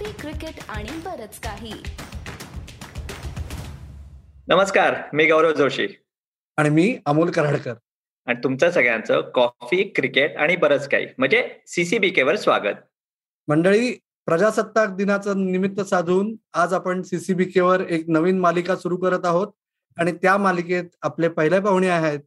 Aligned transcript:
Coffee 0.00 0.12
cricket 0.12 0.54
आणि 0.68 0.90
बरच 1.04 1.40
काही. 1.40 1.72
नमस्कार 4.48 4.94
मी 5.12 5.24
गौरव 5.24 5.52
जोशी. 5.52 5.88
आणि 6.56 6.70
मी 6.70 6.98
अमोल 7.06 7.30
कराडकर. 7.30 7.74
आणि 8.26 8.38
तुमचं 8.44 8.70
सगळ्यांचं 8.70 9.30
कॉफी 9.34 9.82
क्रिकेट 9.82 10.36
आणि 10.36 10.56
बरंच 10.56 10.88
काही 10.88 11.06
म्हणजे 11.18 11.60
सीसीबीके 11.66 12.22
वर 12.22 12.36
स्वागत. 12.36 12.74
मंडळी 13.48 13.92
प्रजासत्ताक 14.26 14.88
दिनाचं 14.88 15.52
निमित्त 15.52 15.80
साधून 15.80 16.36
आज 16.54 16.74
आपण 16.74 17.02
सीसीबीकेवर 17.02 17.80
एक 17.80 18.04
नवीन 18.08 18.38
मालिका 18.38 18.76
सुरू 18.76 18.96
करत 18.96 19.24
आहोत. 19.24 19.48
आणि 19.98 20.12
त्या 20.12 20.36
मालिकेत 20.36 20.84
आपले 21.02 21.28
पहिले 21.28 21.60
पाहुणे 21.60 21.88
आहेत. 21.88 22.20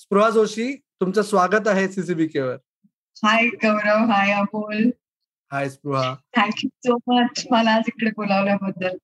स्पृहा 0.00 0.30
जोशी 0.30 0.76
तुमचं 0.76 1.22
स्वागत 1.22 1.68
आहे 1.68 1.88
सीसीबीकेवर 1.88 2.56
hi 3.24 3.46
Gaurav. 3.46 4.12
Hi 4.12 4.32
Amol. 4.32 4.90
Hi 5.52 5.68
Spruha 5.68 6.14
thank you 6.36 6.68
so 6.86 6.96
much 7.08 7.44
मला 7.50 7.70
आज 7.70 7.88
इकडे 7.88 8.10
बोलावल्याबद्दल. 8.16 8.96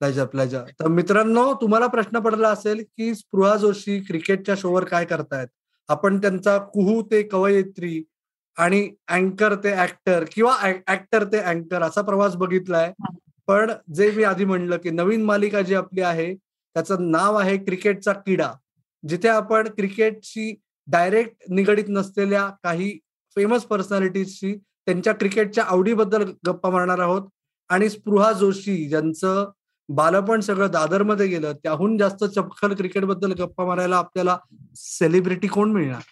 प्लेजर 0.00 0.26
प्लेजर 0.26 0.70
तर 0.80 0.88
मित्रांनो 0.88 1.52
तुम्हाला 1.60 1.86
प्रश्न 1.86 2.18
पडला 2.20 2.48
असेल 2.48 2.82
की 2.96 3.14
स्पृहा 3.14 3.56
जोशी 3.56 3.98
क्रिकेटच्या 4.04 4.54
शोवर 4.58 4.84
काय 4.84 5.04
करतायत? 5.04 5.48
आपण 5.88 6.20
त्यांचा 6.20 6.56
कुहू 6.72 7.00
ते 7.10 7.22
कवयित्री 7.22 8.02
आणि 8.56 8.88
अँकर 9.08 9.54
ते 9.64 9.74
ऍक्टर 9.82 10.24
किंवा 10.32 10.56
ऍक्टर 10.88 11.24
ते 11.32 11.38
अँकर 11.38 11.82
असा 11.82 12.02
प्रवास 12.02 12.36
बघितलाय. 12.36 12.92
पण 13.48 13.72
जे 13.94 14.10
मी 14.10 14.24
आधी 14.24 14.44
म्हणलं 14.44 14.76
की 14.76 14.90
नवीन 14.90 15.24
मालिका 15.24 15.62
जी 15.62 15.74
आपली 15.74 16.00
आहे 16.00 16.34
त्याचं 16.34 17.10
नाव 17.10 17.36
आहे 17.36 17.56
क्रिकेटचा 17.56 18.12
किडा. 18.12 18.52
जिथे 19.04 19.28
आपण 19.28 19.68
क्रिकेटशी 19.68 20.54
डायरेक्ट 20.88 21.50
निगडीत 21.50 21.88
नसलेल्या 21.88 22.48
काही 22.62 22.98
फेमस 23.36 23.64
पर्सनॅलिटीजशी 23.64 24.54
त्यांच्या 24.86 25.12
क्रिकेटच्या 25.12 25.64
आवडीबद्दल 25.64 26.22
गप्पा 26.46 26.70
मारणार 26.70 26.98
आहोत. 26.98 27.22
आणि 27.70 27.88
स्पृहा 27.90 28.32
जोशी 28.32 28.88
ज्यांचं 28.88 29.50
बालपण 29.88 30.40
सगळं 30.40 30.70
दादरमध्ये 30.70 31.26
गेलं 31.26 31.52
त्याहून 31.52 31.98
जास्त 31.98 32.24
चपखल 32.24 32.74
क्रिकेटबद्दल 32.74 33.32
गप्पा 33.32 33.64
मारायला 33.64 33.96
आपल्याला 33.96 34.38
सेलिब्रिटी 34.76 35.46
कोण 35.46 35.72
मिळणार? 35.72 36.02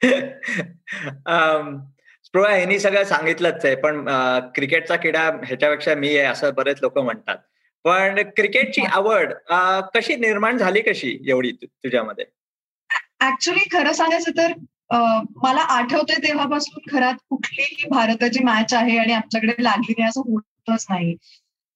स्पृहा 2.24 2.56
यांनी 2.56 2.78
सगळं 2.78 3.04
सांगितलंच 3.04 3.64
आहे 3.64 3.74
पण 3.74 4.04
क्रिकेटचा 4.54 4.96
किडा 4.96 5.22
ह्याच्यापेक्षा 5.44 5.94
मी 5.94 6.08
आहे 6.08 6.26
असं 6.26 6.50
बरेच 6.56 6.78
लोक 6.82 6.98
म्हणतात. 6.98 7.36
पण 7.84 8.22
क्रिकेटची 8.36 8.82
आवड 8.82 9.32
कशी 9.94 10.16
निर्माण 10.16 10.58
झाली 10.58 10.80
कशी 10.80 11.18
एवढी 11.26 11.52
तुझ्यामध्ये? 11.62 12.24
ऍक्च्युली 13.20 13.64
खरं 13.72 13.92
सांगायचं 13.92 14.30
तर 14.30 14.52
मला 14.90 15.60
आठवतंय 15.72 16.16
तेव्हापासून 16.22 16.90
घरात 16.92 17.14
कुठलीही 17.30 17.88
भारताची 17.90 18.44
मॅच 18.44 18.74
आहे 18.74 18.96
आणि 18.98 19.12
आमच्याकडे 19.12 19.62
लागली 19.62 19.94
नाही 19.98 20.08
असं 20.08 20.20
होतच 20.26 20.86
नाही. 20.90 21.14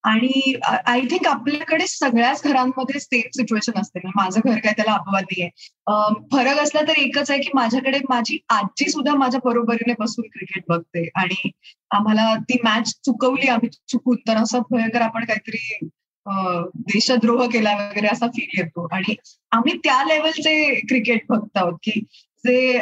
आणि 0.04 0.54
आय 0.64 1.00
थिंक 1.00 1.26
आपल्याकडे 1.26 1.86
सगळ्याच 1.88 2.42
घरांमध्ये 2.44 3.00
सेम 3.00 3.28
सिच्युएशन 3.36 3.80
असते. 3.80 3.98
म्हणजे 3.98 4.20
माझं 4.22 4.40
घर 4.44 4.58
काय 4.64 4.72
त्याला 4.76 4.92
अपवाद 4.94 5.24
नाहीये. 5.30 5.48
फरक 6.32 6.58
असला 6.62 6.80
तर 6.88 6.98
एकच 6.98 7.30
आहे 7.30 7.40
की 7.40 7.50
माझ्याकडे 7.54 7.98
माझी 8.10 8.38
आजी 8.52 8.90
सुद्धा 8.90 9.14
माझ्या 9.18 9.40
बरोबरीने 9.44 9.94
बसून 9.98 10.26
क्रिकेट 10.32 10.64
बघते. 10.68 11.08
आणि 11.14 11.50
आम्हाला 11.90 12.34
ती 12.50 12.58
मॅच 12.64 12.92
चुकवली 13.04 13.48
आम्ही 13.48 13.68
चुकून 13.88 14.16
तर 14.28 14.42
असं 14.42 14.60
भयंकर 14.70 15.00
आपण 15.02 15.24
काहीतरी 15.24 15.86
देशद्रोह 16.92 17.46
केला 17.46 17.74
वगैरे 17.76 18.06
असा 18.08 18.26
फील 18.36 18.58
येतो. 18.58 18.86
आणि 18.92 19.14
आम्ही 19.52 19.76
त्या 19.84 20.02
लेवलचे 20.04 20.74
क्रिकेट 20.88 21.24
बघत 21.28 21.56
आहोत 21.56 21.78
की 21.82 22.00
जे 22.44 22.78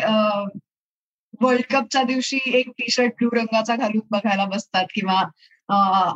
वर्ल्ड 1.41 1.63
कपच्या 1.71 2.03
दिवशी 2.03 2.39
एक 2.55 2.69
टी 2.79 2.91
शर्ट 2.91 3.13
ब्लू 3.19 3.29
रंगाचा 3.33 3.77
घालून 3.77 4.01
बघायला 4.11 4.45
बसतात 4.45 4.85
किंवा 4.95 5.19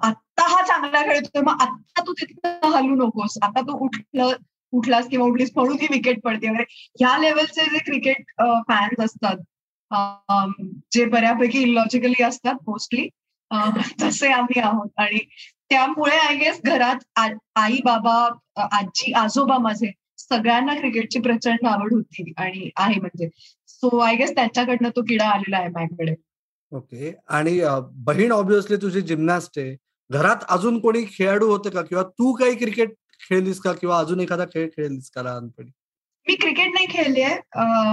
आत्ता 0.06 0.46
हा 0.48 0.62
चांगला 0.66 1.02
खेळतोय 1.02 1.42
मग 1.42 1.62
आत्ता 1.62 2.02
तू 2.06 2.12
तिथं 2.20 2.68
हलू 2.76 2.94
नकोस. 2.96 3.38
आता 3.42 3.60
तू 3.60 3.76
उठलं 3.84 4.32
उठलास 4.72 5.06
किंवा 5.08 5.26
उठलीस 5.26 5.50
म्हणून 5.56 5.76
ही 5.80 5.86
विकेट 5.90 6.20
पडते 6.24 6.48
वगैरे. 6.50 6.64
ह्या 7.00 7.16
लेवलचे 7.18 7.64
जे 7.70 7.78
क्रिकेट 7.86 8.24
फॅन्स 8.68 9.04
असतात 9.04 9.36
जे 10.92 11.04
बऱ्यापैकी 11.04 11.62
इलॉजिकली 11.62 12.22
असतात 12.24 12.54
मोस्टली 12.68 13.08
तसे 14.02 14.32
आम्ही 14.32 14.60
आहोत. 14.60 14.88
आणि 14.96 15.18
त्यामुळे 15.70 16.16
आय 16.18 16.34
गेस 16.36 16.60
घरात 16.64 17.18
आई 17.56 17.78
बाबा 17.84 18.16
आजी 18.72 19.12
आजोबा 19.12 19.58
माझे 19.58 19.90
सगळ्यांना 20.28 20.74
क्रिकेटची 20.74 21.20
प्रचंड 21.20 21.66
आवड 21.66 21.92
होती 21.94 22.32
आणि 22.36 22.70
आहे 22.76 23.00
म्हणजे. 23.00 23.28
सो 23.68 23.98
आय 23.98 24.14
गेस 24.16 24.34
त्यांच्याकडनं 24.34 24.88
तो 24.96 25.02
किडा 25.02 25.28
आलेला 25.28 25.56
आहे 25.56 25.68
माझ्याकडे. 25.68 26.14
ओके 26.72 27.12
आणि 27.28 27.60
बहीण 28.04 28.32
ऑब्विसली 28.32 28.76
तुझी 28.76 29.00
जिमनास्ट 29.00 29.58
आहे. 29.58 29.76
घरात 30.10 30.44
अजून 30.48 30.78
कोणी 30.80 31.04
खेळाडू 31.12 31.50
होते 31.50 31.70
का? 31.70 31.82
किंवा 31.82 32.02
तू 32.02 32.32
काही 32.32 32.54
क्रिकेट 32.54 32.94
खेळलीस 33.28 33.60
का? 33.60 33.72
किंवा 33.72 33.98
अजून 33.98 34.20
एखादा 34.20 34.44
खेळ 34.44 34.68
खेळलीस 34.68 35.10
का 35.10 35.22
लहानपणी? 35.22 35.70
मी 36.26 36.34
क्रिकेट 36.34 36.72
नाही 36.74 36.86
खेळली 36.90 37.20
आहे. 37.20 37.92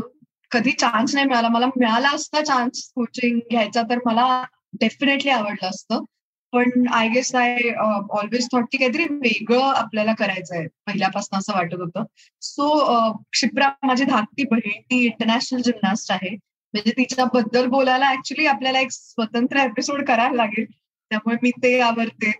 कधी 0.51 0.71
चान्स 0.71 1.13
नाही 1.15 1.25
मिळाला. 1.25 1.47
मला 1.49 1.65
मिळाला 1.65 2.09
असता 2.15 2.43
चान्स 2.43 2.91
कोचिंग 2.95 3.39
घ्यायचा 3.49 3.81
तर 3.81 3.99
मला 4.05 4.45
डेफिनेटली 4.81 5.31
आवडलं 5.31 5.69
असतं. 5.69 6.03
पण 6.53 6.87
I 6.93 7.07
guess 7.09 7.35
I 7.35 7.69
always 8.09 8.47
thought 8.51 8.65
की 8.71 8.77
काहीतरी 8.77 9.03
वेगळं 9.03 9.63
आपल्याला 9.63 10.13
करायचं 10.13 10.55
आहे 10.55 10.67
पहिल्यापासून 10.67 11.39
असं 11.39 11.53
वाटत 11.53 11.79
होतं. 11.79 12.03
सो 12.41 12.67
uh, 12.93 13.17
क्षिप्रा 13.31 13.69
माझी 13.83 14.03
धाकटी 14.03 14.43
बहीण 14.43 14.81
ती 14.81 15.05
इंटरनॅशनल 15.05 15.61
जिमनास्ट 15.61 16.11
आहे. 16.11 16.29
म्हणजे 16.73 16.91
तिच्याबद्दल 16.91 17.65
बोलायला 17.65 18.11
ऍक्च्युली 18.11 18.45
आपल्याला 18.45 18.79
एक 18.79 18.91
स्वतंत्र 18.91 19.57
एपिसोड 19.57 20.05
करायला 20.05 20.35
लागेल. 20.35 20.65
त्यामुळे 21.11 21.37
मी 21.43 21.51
ते 21.63 21.79
आवडते 21.79 22.31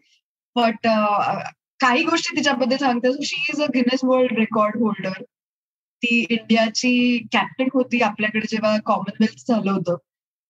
बट 0.56 0.88
uh, 0.88 1.40
काही 1.80 2.04
गोष्टी 2.04 2.36
तिच्याबद्दल 2.38 2.78
सांगते. 2.78 3.26
She 3.26 3.46
is 3.54 3.62
a 3.62 3.66
Guinness 3.76 4.00
world 4.04 4.38
record 4.38 4.76
holder 4.76 5.22
ती 6.04 6.26
इंडियाची 6.30 7.18
कॅप्टन 7.34 7.68
होती 7.74 8.02
आपल्याकडे 8.02 8.48
जेव्हा 8.50 8.78
कॉमनवेल्थ 8.86 9.52
झालं 9.52 9.72
होतं. 9.72 9.96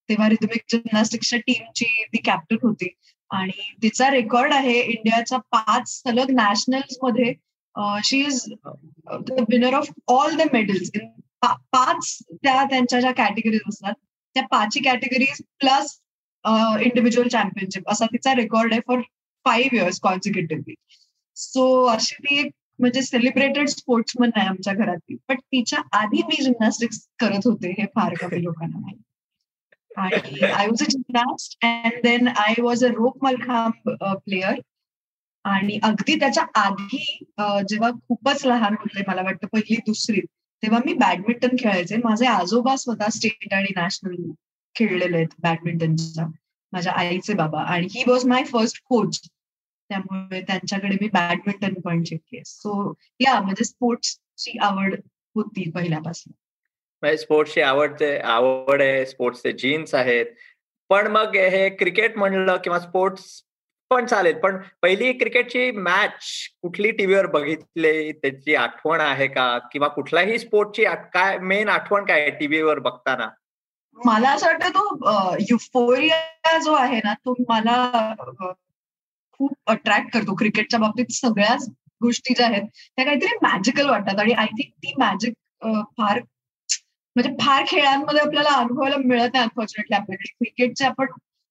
तेव्हा 0.09 0.29
रिथमिक 0.29 0.61
जिम्नॅस्टिक्सच्या 0.69 1.39
टीमची 1.39 1.85
ती 2.13 2.17
कॅप्टन 2.17 2.55
होती. 2.63 2.87
आणि 3.33 3.73
तिचा 3.83 4.09
रेकॉर्ड 4.11 4.53
आहे 4.53 4.79
इंडियाच्या 4.81 5.37
पाच 5.51 5.89
सलग 5.91 6.31
नॅशनल्समध्ये. 6.31 7.33
She 8.03 8.19
is 8.19 8.43
the 9.27 9.39
winner 9.49 9.73
of 9.73 9.87
all 10.07 10.35
the 10.37 10.41
medals 10.53 10.89
पाच 11.43 12.17
त्या 12.33 12.63
त्यांच्या 12.63 12.99
ज्या 12.99 13.11
कॅटेगरीज 13.11 13.61
असतात 13.69 13.93
त्या 14.35 14.43
पाचही 14.47 14.83
कॅटेगरीज 14.83 15.41
प्लस 15.59 15.97
इंडिव्हिज्युअल 16.81 17.27
चॅम्पियनशिप 17.27 17.89
असा 17.89 18.05
तिचा 18.05 18.33
रेकॉर्ड 18.35 18.73
आहे 18.73 18.81
for 18.87 19.01
five 19.45 19.77
years 19.77 19.99
consecutively 19.99 20.75
so 21.37 21.63
अशी 21.85 22.15
ती 22.15 22.39
एक 22.39 22.51
म्हणजे 22.79 23.01
सेलिब्रेटेड 23.01 23.67
स्पोर्ट्समन 23.69 24.29
आहे 24.35 24.47
आमच्या 24.47 24.73
घरातली. 24.73 25.15
पण 25.27 25.35
तिच्या 25.35 25.79
आधी 25.97 26.21
मी 26.27 26.43
जिम्नॅस्टिक्स 26.43 26.99
करत 27.19 27.45
होते 27.45 27.69
हे 27.79 27.85
फार 27.95 28.13
कमी 28.21 28.43
लोकांना 28.43 28.79
माहिती. 28.79 29.01
आणि 29.97 30.45
I 30.45 30.67
was 30.67 30.81
a 30.81 30.85
gymnast 30.89 31.57
and 31.65 32.01
then 32.03 32.27
I 32.27 32.61
was 32.61 32.85
a 32.85 32.87
rope 32.87 33.23
mallakhamb 33.25 33.89
player. 34.27 34.55
आणि 35.45 35.79
अगदी 35.83 36.15
त्याच्या 36.19 36.43
आधी 36.55 37.05
जेव्हा 37.69 37.89
खूपच 38.07 38.45
लहान 38.45 38.73
होते 38.79 39.03
मला 39.07 39.21
वाटतं 39.21 39.47
पहिली 39.47 39.75
दुसरी 39.87 40.21
तेव्हा 40.63 40.79
मी 40.85 40.93
बॅडमिंटन 40.93 41.55
खेळायचे. 41.59 41.97
माझे 42.03 42.25
आजोबा 42.25 42.75
स्वतः 42.75 43.09
स्टेट 43.09 43.53
आणि 43.53 43.73
नॅशनल 43.75 44.31
खेळलेले 44.75 45.17
आहेत 45.17 45.33
बॅडमिंटनच्या 45.39 46.27
माझ्या 46.73 46.93
आईचे 46.93 47.33
बाबा. 47.33 47.63
आणि 47.63 47.87
he 47.91 48.03
was 48.07 48.25
my 48.25 48.43
first 48.43 48.81
coach 48.85 49.19
त्यामुळे 49.89 50.41
त्यांच्याकडे 50.41 50.95
मी 51.01 51.07
बॅडमिंटन 51.13 51.73
पण 51.81 52.03
शिकले. 52.03 52.41
सो 52.45 52.93
या 53.19 53.39
म्हणजे 53.41 53.63
स्पोर्ट्सची 53.63 54.57
आवड 54.57 54.95
होती 55.35 55.69
पहिल्यापासून. 55.71 56.33
म्हणजे 57.03 57.17
स्पोर्ट्सची 57.17 57.61
आवडते 57.61 58.17
आवड 58.17 58.81
आहे 58.81 59.05
स्पोर्ट्सचे 59.05 59.51
जीन्स 59.51 59.93
आहेत. 59.95 60.25
पण 60.89 61.07
मग 61.07 61.35
हे 61.35 61.69
क्रिकेट 61.69 62.17
म्हणलं 62.17 62.57
किंवा 62.63 62.79
स्पोर्ट्स 62.79 63.23
पण 63.91 64.05
चालेल. 64.05 64.37
पण 64.39 64.57
पहिली 64.81 65.11
क्रिकेटची 65.13 65.71
मॅच 65.71 66.29
कुठली 66.61 66.91
टीव्हीवर 66.91 67.25
बघितली? 67.25 68.11
त्याची 68.11 68.55
आठवण 68.55 69.01
आहे 69.01 69.27
का? 69.27 69.57
किंवा 69.71 69.87
कुठल्याही 69.87 70.39
स्पोर्टची 70.39 70.85
काय 71.13 71.37
मेन 71.39 71.69
आठवण 71.69 72.05
काय 72.05 72.29
टीव्हीवर 72.29 72.79
बघताना? 72.79 73.27
मला 74.05 74.29
असं 74.29 74.45
वाटतं 74.45 74.69
तो 74.69 75.35
युफोरिया 75.49 76.57
जो 76.59 76.73
आहे 76.73 77.01
ना 77.03 77.13
तो 77.13 77.35
मला 77.49 78.13
खूप 79.31 79.57
अट्रॅक्ट 79.67 80.13
करतो. 80.13 80.35
क्रिकेटच्या 80.35 80.79
बाबतीत 80.79 81.11
सगळ्याच 81.11 81.69
गोष्टी 82.01 82.33
ज्या 82.33 82.47
आहेत 82.47 82.63
त्या 82.95 83.05
काहीतरी 83.05 83.37
मॅजिकल 83.41 83.89
वाटतात. 83.89 84.19
आणि 84.19 84.33
आय 84.33 84.45
थिंक 84.45 84.73
ती 84.77 84.93
मॅजिक 84.97 85.33
फार 85.97 86.19
म्हणजे 87.15 87.31
फार 87.41 87.63
खेळांमध्ये 87.67 88.21
आपल्याला 88.21 88.49
अनुभवायला 88.49 88.95
मिळत 88.97 89.29
नाही 89.33 89.43
अनफॉर्च्युनेटली 89.43 89.95
आपल्याकडे. 89.95 90.31
क्रिकेटचे 90.39 90.85
आपण 90.85 91.07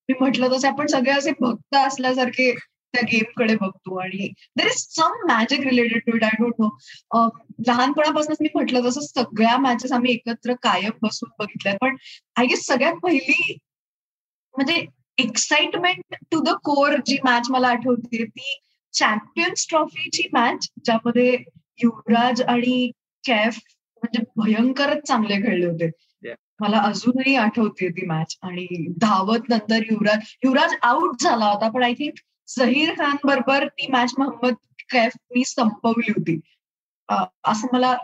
मी 0.08 0.14
म्हटलं 0.20 0.56
तसे 0.56 0.68
आपण 0.68 0.86
सगळे 0.86 1.12
असे 1.12 1.30
भक्त 1.40 1.76
असल्यासारखे 1.76 2.52
त्या 2.94 3.02
गेमकडे 3.02 3.54
बघतो 3.56 3.96
आणि 3.96 4.28
there 4.56 4.66
is 4.66 4.78
some 4.96 5.26
magic 5.28 5.60
related 5.60 6.00
to 6.06 6.16
it 6.16 6.24
I 6.24 6.30
don't 6.40 6.54
know 6.60 7.28
लहानपणापासूनच 7.66 8.36
मी 8.40 8.48
म्हटलं 8.54 8.88
तसं 8.88 9.00
सगळ्या 9.00 9.56
मॅचेस 9.56 9.92
आम्ही 9.92 10.12
एकत्र 10.12 10.54
कायम 10.62 10.98
बसून 11.02 11.30
बघितल्या 11.38 11.76
पण 11.80 11.96
आय 12.36 12.46
गेस 12.46 12.66
सगळ्यात 12.66 12.94
पहिली 13.02 13.56
म्हणजे 14.54 14.84
एक्साइटमेंट 15.18 16.14
टू 16.30 16.40
द 16.40 16.48
कोर 16.64 16.96
जी 17.06 17.18
मॅच 17.24 17.50
मला 17.50 17.68
आठवते 17.68 18.24
ती 18.24 18.58
चॅम्पियन्स 18.94 19.66
ट्रॉफीची 19.68 20.28
मॅच 20.32 20.68
ज्यामध्ये 20.84 21.36
युवराज 21.82 22.42
आणि 22.42 22.90
कॅफ 23.24 23.58
म्हणजे 24.02 24.22
भयंकरच 24.36 25.06
चांगले 25.08 25.36
खेळले 25.36 25.66
होते. 25.66 25.90
मला 26.60 26.78
अजूनही 26.78 27.34
आठवते 27.36 27.88
ती 27.88 28.06
मॅच 28.06 28.36
आणि 28.42 28.66
धावत 29.00 29.48
नंतर 29.48 29.82
युवराज 29.90 30.34
युवराज 30.44 30.74
आउट 30.82 31.22
झाला 31.22 31.46
होता 31.46 31.68
पण 31.68 31.82
आय 31.82 31.92
थिंक 31.92 32.18
झहीर 32.48 32.92
खान 32.92 33.16
बरोबर 33.24 33.66
ती 33.68 33.86
मॅच 33.92 34.12
मोहम्मद 34.18 34.54
कैफनी 34.92 35.44
संपवली 35.44 36.10
होती. 36.10 36.38
असं 37.44 37.68
मला 37.72 37.96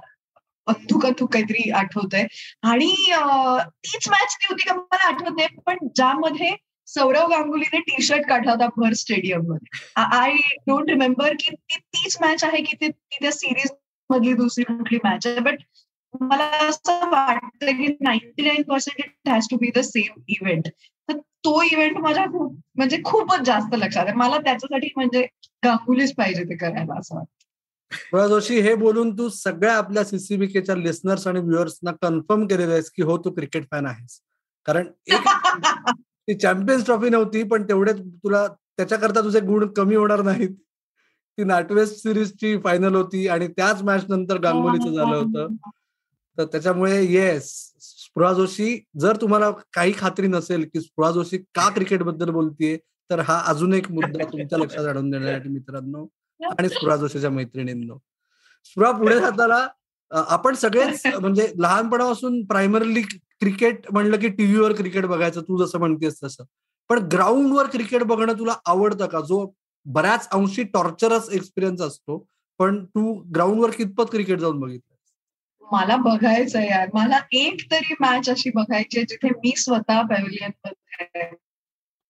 अधूक 0.66 1.06
अधूक 1.06 1.32
काहीतरी 1.32 1.70
आठवतंय. 1.70 2.26
आणि 2.62 2.90
अं, 3.12 3.58
तीच 3.84 4.08
मॅच 4.08 4.36
ती 4.36 4.46
होती 4.50 4.68
का 4.68 4.74
मला 4.74 5.06
आठवत 5.08 5.36
नाही 5.36 5.60
पण 5.66 5.86
ज्यामध्ये 5.96 6.50
सौरव 6.88 7.26
गांगुलीने 7.26 7.80
टी 7.80 8.02
शर्ट 8.02 8.26
काढला 8.28 8.52
होता 8.52 8.66
भर 8.76 8.92
स्टेडियममध्ये 8.92 10.02
आय 10.18 10.32
डोंट 10.66 10.90
रिमेंबर 10.90 11.32
की 11.32 11.54
ती 11.54 11.78
तीच 11.78 12.16
मॅच 12.20 12.44
आहे 12.44 12.62
की 12.62 12.76
ती 12.76 12.88
ती 12.88 13.16
त्या 13.20 13.32
सिरीज 13.32 13.72
मधली 14.10 14.32
दुसरी 14.32 14.64
कुठली 14.64 14.98
मॅच 15.04 15.26
आहे 15.26 15.40
बट 15.40 15.58
मला 16.14 16.44
असं 16.68 17.08
वाटतं 17.10 17.66
की 17.66 17.86
ninety 18.00 18.42
nine 18.42 18.62
percent 18.62 19.04
it 19.04 19.28
has 19.28 19.46
to 19.50 19.56
be 19.56 19.70
the 19.76 19.78
same 19.78 20.20
event 20.28 20.68
तर 21.08 21.18
तो 21.44 21.62
इव्हेंट 21.62 21.98
माझ्या 21.98 22.24
खूप 22.24 22.52
म्हणजे 22.76 22.98
खूपच 23.04 23.40
जास्त 23.40 23.74
लक्षात 23.74 24.04
आहे 24.04 24.14
मला 24.14 24.38
त्याच्यासाठी 24.38 24.88
म्हणजे 24.96 25.26
गांगुलीच 25.64 26.14
पाहिजे 26.14 26.44
ते 26.44 26.56
करायला 26.56 26.98
असं 26.98 27.16
वाटतं. 27.16 28.26
जोशी 28.28 28.60
हे 28.60 28.74
बोलून 28.74 29.18
तू 29.18 29.28
सगळ्या 29.28 29.76
आपल्या 29.76 30.04
सीसीबीकेच्या 30.04 30.76
लिस्नर्स 30.76 31.26
आणि 31.26 31.40
व्ह्युअर्सना 31.40 31.92
कन्फर्म 31.92 32.46
केलेलं 32.46 32.72
आहेस 32.72 32.90
की 32.90 33.02
हो 33.02 33.16
तू 33.18 33.30
क्रिकेट 33.30 33.64
फॅन 33.70 33.86
आहेस. 33.86 34.20
कारण 34.66 34.86
ती 36.28 36.34
चॅम्पियन्स 36.34 36.84
ट्रॉफी 36.84 37.08
नव्हती 37.08 37.42
पण 37.42 37.62
तेवढे 37.62 37.92
तुला 37.92 38.46
त्याच्याकरता 38.48 39.20
तुझे 39.20 39.40
गुण 39.40 39.66
कमी 39.66 39.94
होणार 39.94 40.22
नाहीत. 40.22 40.50
ती 41.38 41.44
नाटवेस्ट 41.44 41.96
सिरीजची 41.96 42.56
फायनल 42.58 42.94
होती 42.94 43.28
आणि 43.28 43.48
त्याच 43.48 43.82
मॅच 43.82 44.04
नंतर 44.08 44.38
गांगुलीचं 44.38 44.94
झालं 44.94 45.16
होतं. 45.16 45.54
तर 46.38 46.44
त्याच्यामुळे 46.44 47.04
येस 47.04 47.50
स्पृहा 47.80 48.32
जोशी 48.32 48.78
जर 49.00 49.16
तुम्हाला 49.20 49.50
काही 49.72 49.92
खात्री 49.98 50.26
नसेल 50.26 50.64
की 50.72 50.80
स्पृहा 50.80 51.10
जोशी 51.10 51.38
का 51.54 51.68
क्रिकेटबद्दल 51.68 52.30
बोलतीये 52.30 52.76
तर 53.10 53.20
हा 53.20 53.40
अजून 53.46 53.72
एक 53.74 53.90
मुद्दा 53.90 54.24
तुमच्या 54.32 54.58
लक्षात 54.58 54.86
आणून 54.86 55.10
देण्यासाठी 55.10 55.48
मित्रांनो 55.48 56.06
आणि 56.40 56.68
स्पृहा 56.68 56.96
जोशीच्या 56.96 57.30
मैत्रिणींनो. 57.30 57.98
स्पृहा 58.64 58.90
पुढे 58.92 59.18
जाताना 59.20 59.66
आपण 60.10 60.54
सगळेच 60.54 61.06
म्हणजे 61.20 61.50
लहानपणापासून 61.58 62.44
प्रायमरीली 62.46 63.02
क्रिकेट 63.02 63.90
म्हणलं 63.92 64.16
की 64.20 64.28
टीव्हीवर 64.28 64.72
क्रिकेट 64.72 65.06
बघायचं 65.06 65.42
तू 65.42 65.64
जसं 65.64 65.78
म्हणतेस 65.78 66.22
तसं. 66.24 66.44
पण 66.90 66.98
ग्राउंडवर 67.12 67.66
क्रिकेट 67.66 68.02
बघणं 68.02 68.38
तुला 68.38 68.54
आवडतं 68.66 69.06
का? 69.06 69.20
जो 69.20 69.46
बऱ्याच 69.86 70.28
अंशी 70.32 70.62
टॉर्चरस 70.74 71.28
एक्सपिरियन्स 71.32 71.80
असतो 71.80 72.26
पण 72.60 72.84
तू 72.84 73.12
ग्राउंडवर 73.34 73.70
कितपत 73.70 74.10
क्रिकेट 74.10 74.38
जाऊन 74.40 74.60
बघितलं? 74.60 74.87
मला 75.72 75.96
बघायचं 75.96 76.60
यार. 76.60 76.88
मला 76.94 77.18
एक 77.32 77.64
तरी 77.70 77.94
मॅच 78.00 78.28
अशी 78.30 78.50
बघायची 78.54 78.98
आहे 78.98 79.06
जिथे 79.10 79.28
मी 79.44 79.52
स्वतः 79.56 80.00
पॅव्हिलियनमध्ये 80.02 81.30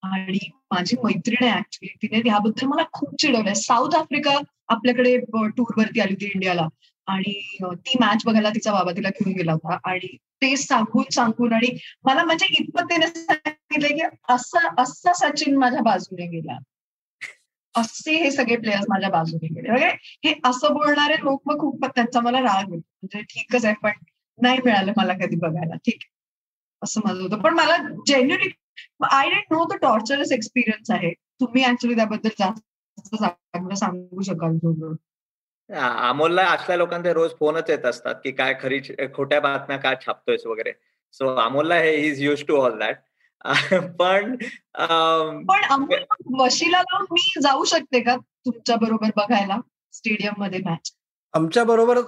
आणि 0.03 0.39
माझी 0.71 0.97
मैत्रीण 1.05 1.45
आहे 1.45 1.59
ऍक्च्युली 1.59 1.97
तिने 2.03 2.29
याबद्दल 2.29 2.67
मला 2.67 2.83
खूप 2.93 3.15
चिडवलंय. 3.21 3.55
साऊथ 3.55 3.95
आफ्रिका 3.97 4.39
आपल्याकडे 4.69 5.17
टूर 5.57 5.73
वरती 5.79 6.01
आली 6.01 6.13
होती 6.13 6.27
इंडियाला 6.27 6.67
आणि 7.07 7.33
ती 7.75 7.97
मॅच 8.01 8.23
बघायला 8.27 8.51
तिचा 8.51 8.73
बाबा 8.73 8.93
तिला 8.93 9.09
घेऊन 9.09 9.35
गेला 9.37 9.53
होता. 9.53 9.79
आणि 9.85 10.17
ते 10.43 10.57
सांगून 10.57 11.05
सांगून 11.15 11.53
आणि 11.53 11.77
मला 12.05 12.25
म्हणजे 12.25 12.47
इतपत 12.61 12.91
तिने 12.91 13.07
सांगितलं 13.07 13.97
की 13.97 14.17
असं 14.29 14.69
असं 14.79 15.13
सचिन 15.17 15.57
माझ्या 15.57 15.81
बाजूने 15.83 16.27
गेला. 16.31 16.59
असे 17.81 18.13
हे 18.17 18.31
सगळे 18.31 18.57
प्लेयर्स 18.57 18.85
माझ्या 18.89 19.11
बाजूने 19.11 19.47
गेले. 19.47 19.69
म्हणजे 19.69 19.89
हे 20.25 20.35
असं 20.45 20.75
बोलणारे 20.75 21.15
लोक 21.15 21.43
मग 21.47 21.61
खूप 21.61 21.85
त्यांचा 21.87 22.21
मला 22.21 22.41
राग 22.41 22.73
येतो. 22.73 22.89
म्हणजे 23.03 23.23
ठीकच 23.23 23.65
आहे 23.65 23.75
पण 23.83 23.91
नाही 24.39 24.59
मिळालं 24.65 24.93
मला 24.97 25.15
कधी 25.15 25.37
बघायला. 25.37 25.75
ठीक 25.75 25.99
आहे. 26.03 26.13
असं 26.83 27.01
माझं 27.05 27.23
होतं. 27.23 27.39
पण 27.39 27.55
मला 27.55 27.77
genuinely 28.07 28.51
I 29.11 29.29
don't 29.29 29.45
know 29.51 29.65
the 29.65 29.77
torturous 29.83 30.33
experience 30.33 30.91
आहे. 30.91 31.13
तुम्ही 31.41 31.65
ऍक्च्युली 31.65 31.97
त्याबद्दल 31.97 32.29
जास्त 32.39 33.15
सांगू 33.75 34.23
शकाल 34.23 34.57
थोडं. 34.57 34.95
अमोलला 36.09 36.43
असल्या 36.43 36.77
लोकांचे 36.77 37.13
रोज 37.13 37.31
फोनच 37.39 37.71
येत 37.71 37.85
असतात 37.87 38.15
की 38.15 38.31
काय 38.33 38.55
खरी 38.63 38.81
खोट्या 39.15 39.41
बातम्या 39.41 39.77
काय 39.77 39.95
छापतोयस 40.07 40.47
वगैरे. 40.47 40.73
सो 41.13 41.35
अमोलला 41.37 41.75
हे 41.75 41.95
is 42.07 42.23
use 42.23 42.45
to 42.49 42.57
all 42.57 42.79
that 42.79 42.99
पण 43.99 44.35
अम, 44.75 45.45
पण 45.45 45.85
वशिला 46.41 46.81
लावून 46.81 47.07
मी 47.13 47.41
जाऊ 47.43 47.65
शकते 47.65 48.01
का 48.01 48.17
तुमच्या 48.17 48.77
बरोबर 48.77 49.11
बघायला 49.17 49.59
स्टेडियममध्ये 49.93 50.61
मॅच 50.65 50.93
आमच्या 51.35 51.65
बरोबर 51.65 51.99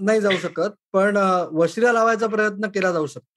नाही 0.00 0.20
जाऊ 0.20 0.36
शकत 0.42 0.70
पण 0.92 1.16
वशिला 1.52 1.92
लावायचा 1.92 2.26
प्रयत्न 2.26 2.68
केला 2.68 2.92
जाऊ 2.92 3.06
शकतो 3.06 3.34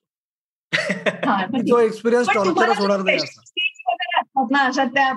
हा. 1.26 1.46
तो 1.46 1.80
एक्सपिरियन्स 1.80 2.30
टॉर्चरच 2.30 2.78
होणार 2.80 3.02
नाही 3.02 3.18
ना 4.52 4.64
अशा 4.64 4.84
त्या 4.86 5.12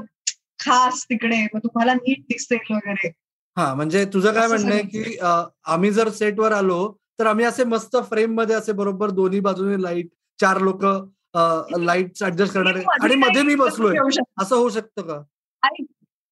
खास 0.61 1.05
तिकडे 1.05 1.43
मग 1.55 1.59
तुम्हाला 1.59 1.95
नीट 1.95 2.21
दिसेल 2.23 2.59
वगैरे 2.71 3.09
हा 3.57 3.73
म्हणजे 3.75 4.05
तुझं 4.05 4.33
काय 4.35 4.47
म्हणणं 4.47 4.73
आहे. 4.75 4.83
की 4.83 5.17
आम्ही 5.67 5.91
जर 5.91 6.09
सेटवर 6.11 6.53
आलो 6.53 6.87
तर 7.19 7.27
आम्ही 7.27 7.45
असे 7.45 7.65
मस्त 7.65 7.97
फ्रेममध्ये 8.11 8.55
असे 8.57 8.73
बरोबर 8.73 9.11
दोन्ही 9.11 9.41
बाजूने 9.41 9.83
लाइट 9.83 10.09
चार 10.39 10.61
लोक 10.61 10.85
लाइट 11.35 12.23
ऍडजस्ट 12.25 12.55
करणारे. 12.55 12.83
आणि 13.03 13.15
मध्ये 13.15 13.43
मी 13.43 13.55
बसलोय. 13.55 13.97
असं 14.41 14.57
होऊ 14.57 14.69
शकतं 14.69 15.03
का? 15.03 15.21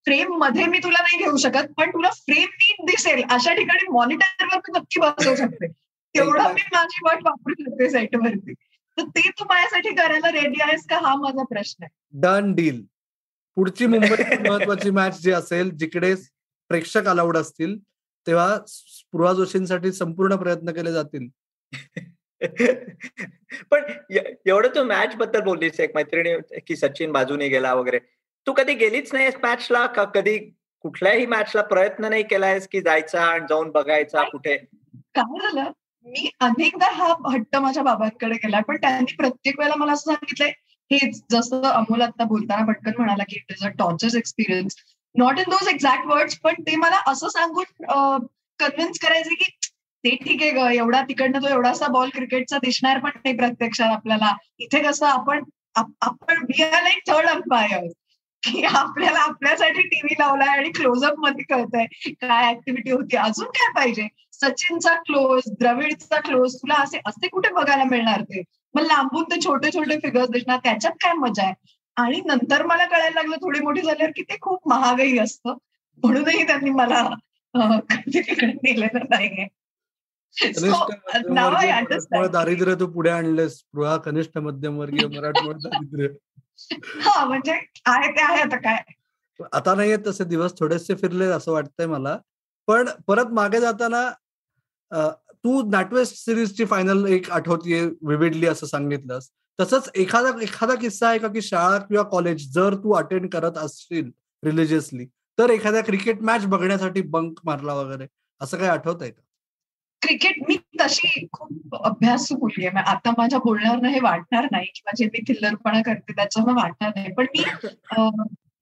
फ्रेममध्ये 0.06 0.66
मी 0.66 0.78
तुला 0.78 1.02
नाही 1.02 1.18
घेऊ 1.24 1.36
शकत 1.36 1.72
पण 1.76 1.90
तुला 1.90 2.10
फ्रेम 2.10 2.48
नीट 2.54 2.86
दिसेल. 2.86 3.22
अशा 3.30 3.54
ठिकाणी 3.54 3.92
मॉनिटरवर 3.92 4.56
मी 4.58 4.78
नक्की 4.78 5.00
बसवू 5.00 5.34
शकते. 5.36 5.66
तेवढं 6.14 6.52
मी 6.52 6.62
माझी 6.72 6.98
वाट 7.04 7.18
वापरू 7.24 7.54
शकते 7.60 7.90
सेटवरती 7.90 8.52
तर 8.98 9.02
ते 9.02 9.28
तू 9.30 9.44
माझ्यासाठी 9.44 9.94
करायला 9.94 10.30
रेडी 10.32 10.62
आहेस 10.62 10.86
का? 10.90 10.96
हा 10.96 11.14
माझा 11.16 11.42
प्रश्न 11.44 11.84
आहे. 11.84 12.20
डन 12.20 12.52
डील 12.54 12.82
पुढची 13.56 13.86
मुंबईची 13.86 14.48
महत्वाची 14.48 14.90
मॅच 14.90 15.20
जी 15.22 15.30
असेल 15.30 15.70
जिकडे 15.70 16.14
प्रेक्षक 16.70 17.06
अलाउड 17.06 17.36
असतील 17.36 17.78
तेव्हा 18.26 18.58
स्पृहा 18.66 19.32
जोशींसाठी 19.32 19.92
संपूर्ण 19.92 20.36
प्रयत्न 20.36 20.72
केले 20.72 20.92
जातील. 20.92 21.28
पण 22.42 23.82
एवढं 24.12 24.68
तू 24.74 24.84
मॅच 24.84 25.14
बद्दल 25.16 25.40
बोललीस 25.40 25.80
एक 25.80 25.92
मैत्रिणी 25.94 26.60
की 26.66 26.76
सचिन 26.76 27.12
बाजूने 27.12 27.48
गेला 27.48 27.74
वगैरे. 27.74 27.98
तू 28.46 28.52
कधी 28.52 28.74
गेलीच 28.74 29.12
नाही 29.12 29.28
मॅचला 29.42 29.86
कधी 29.86 30.36
कुठल्याही 30.84 31.26
मॅचला 31.26 31.62
प्रयत्न 31.62 32.08
नाही 32.10 32.22
केलायस 32.22 32.68
की 32.68 32.80
जायचा 32.80 33.22
आणि 33.22 33.46
जाऊन 33.48 33.70
बघायचा 33.70 34.22
कुठे? 34.22 34.56
काय 35.14 35.38
झालं? 35.40 35.70
मी 36.06 36.30
अनेकदा 36.40 36.86
हा 36.92 37.14
हट्ट 37.32 37.56
माझ्या 37.56 37.82
बाबांकडे 37.82 38.36
केला 38.36 38.60
पण 38.60 38.76
त्यांनी 38.76 39.14
प्रत्येक 39.16 39.58
वेळेला 39.58 39.74
मला 39.76 39.92
असं 39.92 40.12
सांगितलंय 40.12 40.50
हे 40.90 41.10
जसं 41.30 41.62
अमोल 41.62 42.02
आता 42.02 42.24
बोलताना 42.24 42.64
पटकन 42.66 42.92
म्हणाला 42.96 43.22
की 43.28 43.36
it 43.36 43.52
is 43.52 43.64
a 43.66 43.68
torturous 43.68 44.14
experience 44.14 44.76
not 45.14 45.38
in 45.38 45.50
those 45.50 45.68
exact 45.68 46.06
words 46.06 46.38
पण 46.38 46.54
ते 46.60 46.76
मला 46.76 47.00
असं 47.06 47.28
सांगून 47.28 47.64
कन्व्हिन्स 48.58 48.98
करायचे 48.98 49.34
की 49.34 49.50
ते 50.04 50.10
ठीक 50.16 50.42
आहे 50.42 50.50
ग 50.52 50.66
एवढा 50.74 51.00
तिकडनं 51.02 51.42
तो 51.42 51.48
एवढासा 51.48 51.86
बॉल 51.92 52.08
क्रिकेटचा 52.14 52.58
दिसणार 52.62 52.98
पण 52.98 53.10
नाही 53.16 53.36
प्रत्यक्षात 53.36 53.90
आपल्याला. 53.92 54.32
इथे 54.58 54.82
कसं 54.82 55.06
आपण 55.06 55.42
आपण 55.76 56.44
लाईक 56.50 57.02
थर्ड 57.08 57.26
अंपायर 57.28 57.86
की 58.42 58.62
आपल्याला 58.64 59.18
आपल्यासाठी 59.20 59.82
टीव्ही 59.88 60.14
लावलाय 60.18 60.56
आणि 60.58 60.70
क्लोजअपमध्ये 60.76 61.44
कळतंय 61.44 61.86
काय 62.12 62.48
ऍक्टिव्हिटी 62.50 62.90
होती. 62.90 63.16
अजून 63.16 63.48
काय 63.56 63.72
पाहिजे? 63.74 64.06
सचिनचा 64.32 64.94
क्लोज 65.06 65.50
द्रविडचा 65.60 66.20
क्लोज 66.20 66.54
तुला 66.56 66.74
असे 66.82 66.98
असे 67.06 67.28
कुठे 67.28 67.48
बघायला 67.54 67.84
मिळणार 67.84 68.22
ते? 68.22 68.42
मग 68.74 68.82
लांबून 68.82 69.24
ते 69.24 69.40
छोटे 69.40 69.70
छोटे 69.74 69.96
फिगर्स 70.02 70.30
दिसणार 70.30 70.58
त्याच्यात 70.64 70.92
काय 71.02 71.12
मजा 71.18 71.42
आहे? 71.44 71.54
आणि 71.96 72.20
नंतर 72.26 72.64
मला 72.66 72.84
कळायला 72.84 73.14
लागलं 73.14 73.36
थोडी 73.36 73.60
मोठी 73.60 73.80
झाल्यावर 73.80 74.10
की 74.16 74.22
ते 74.22 74.36
खूप 74.40 74.68
महागही 74.68 75.18
असतं. 75.18 75.56
म्हणूनही 76.02 76.46
त्यांनी 76.46 76.70
मला 76.70 77.02
कधी 77.90 78.20
तिकडे 78.20 78.46
नेलेलं 78.46 79.04
नाहीये. 79.10 79.46
दारिद्र्य 82.32 82.74
तू 82.74 82.86
पुढे 82.86 83.10
आणलेस. 83.10 83.56
स्पृहा 83.58 83.96
कनिष्ठ 83.96 84.38
मध्यमवर्गीय 84.38 85.06
मराठमोळं 85.16 85.58
दारिद्र्य. 85.58 86.08
हा 87.00 87.24
म्हणजे 87.24 87.52
आहे 87.86 88.10
ते 88.10 88.22
आहे 88.22 88.40
आता 88.42 88.56
काय? 88.56 88.82
आता 89.52 89.74
नाहीये 89.74 89.96
तसे 90.06 90.24
दिवस 90.24 90.52
थोडेसे 90.58 90.94
फिरले 90.94 91.24
असं 91.24 91.52
वाटतंय 91.52 91.86
मला. 91.86 92.16
पण 92.68 92.88
परत 93.06 93.32
मागे 93.32 93.60
जाताना 93.60 94.08
तू 95.44 95.62
नॅटवेस्ट 95.70 96.16
सिरीजची 96.16 96.64
फायनल 96.64 97.06
एक 97.06 97.30
आठवतीये 97.30 97.84
विविडली 98.02 98.46
असं 98.46 98.66
सांगितलंस. 98.66 99.28
तसंच 99.58 99.90
एखादा 99.94 100.30
एखादा 100.42 100.74
किस्सा 100.74 101.08
आहे 101.08 101.18
का 101.18 101.28
की 101.28 101.40
शाळा 101.42 101.78
किंवा 101.78 102.02
कॉलेज 102.02 102.52
जर 102.54 102.74
तू 102.74 102.92
अटेंड 102.92 103.28
करत 103.32 103.58
असशील 103.58 104.10
रिलिजियसली 104.42 105.06
तर 105.38 105.50
एखाद्या 105.50 105.82
क्रिकेट 105.82 106.22
मॅच 106.22 106.46
बघण्यासाठी 106.46 107.00
बंक 107.02 107.38
मारला 107.44 107.74
वगैरे 107.74 108.06
असं 108.40 108.56
काही 108.56 108.70
आठवत 108.70 109.02
आहे 109.02 109.10
का? 109.10 109.22
क्रिकेट 110.02 110.38
मी 110.48 110.56
तशी 110.80 111.26
खूप 111.32 111.74
अभ्यासू 111.76 112.36
मुलगी 112.38 112.66
आहे. 112.66 112.82
आता 112.90 113.10
माझ्या 113.18 113.38
बोलण्यावर 113.44 113.86
हे 113.86 114.00
वाटणार 114.02 114.46
नाही 114.52 114.66
किंवा 114.74 114.92
जे 114.96 115.04
मी 115.06 115.22
थिल्लरपणा 115.28 115.80
करते 115.86 116.12
त्याच्यावर 116.12 116.52
वाटणार 116.56 116.92
नाही. 116.96 117.12
पण 117.12 117.26
मी 117.36 117.44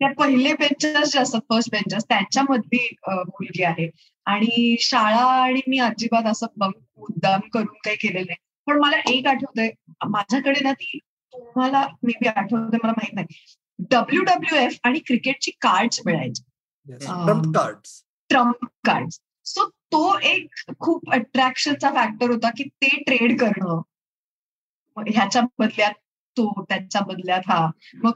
त्या 0.01 0.09
पहिले 0.19 0.53
बेंचर्स 0.55 1.13
जे 1.13 1.19
असतात 1.19 1.41
फर्स्ट 1.51 1.71
बेंचर्स 1.73 2.05
त्यांच्यामधली 2.09 2.89
मुलगी 3.09 3.63
आहे. 3.65 3.89
आणि 4.27 4.77
शाळा 4.81 5.25
आणि 5.43 5.61
मी 5.69 5.79
अजिबात 5.79 6.27
असं 6.31 6.47
मुद्दाम 6.59 7.49
करून 7.53 7.67
काही 7.85 7.97
केलेलं 7.97 8.27
नाही. 8.27 8.37
पण 8.67 8.79
मला 8.81 8.97
एक 9.11 9.27
आठवतंय 9.27 9.71
माझ्याकडे 10.09 10.61
ना 10.65 10.73
ती 10.73 10.99
तुम्हाला 11.33 11.87
मे 12.03 12.13
बी 12.21 12.29
आठवतंय 12.29 12.79
मला 12.83 12.93
माहीत 12.93 13.15
नाही. 13.15 13.27
डब्ल्यू 13.91 14.23
डब्ल्यू 14.25 14.59
एफ 14.61 14.79
आणि 14.85 14.99
क्रिकेटची 15.07 15.51
कार्ड्स 15.61 16.01
मिळायची. 16.07 16.43
Trump 16.87 17.47
cards 17.57 18.03
trump 18.31 18.65
card 18.85 19.09
so 19.47 19.65
तो 19.93 20.19
एक 20.19 20.47
खूप 20.79 21.13
अट्रॅक्शनचा 21.13 21.91
फॅक्टर 21.91 22.31
होता 22.31 22.51
की 22.51 22.65
ते 22.65 23.03
ट्रेड 23.07 23.41
करणं. 23.41 23.81
ह्याच्या 24.97 25.43
बदल्यात 25.59 25.93
तो 26.37 26.65
त्याच्या 26.69 27.01
बदल्यात 27.01 27.41
हा. 27.47 27.71
मग 27.95 28.11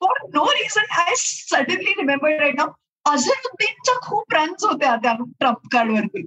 for 0.00 0.28
no 0.34 0.52
reason 0.52 0.84
I 0.90 1.12
suddenly 1.16 1.90
remember 1.90 2.38
right 2.38 2.54
नाव 2.56 2.66
अझरुद्दीनच्या 3.04 3.94
खूप 4.00 4.34
रन्स 4.34 4.64
होत्या 4.64 4.96
त्या 4.96 5.12
ट्रम्प 5.40 5.68
कार्ड 5.72 5.90
वरती. 5.90 6.26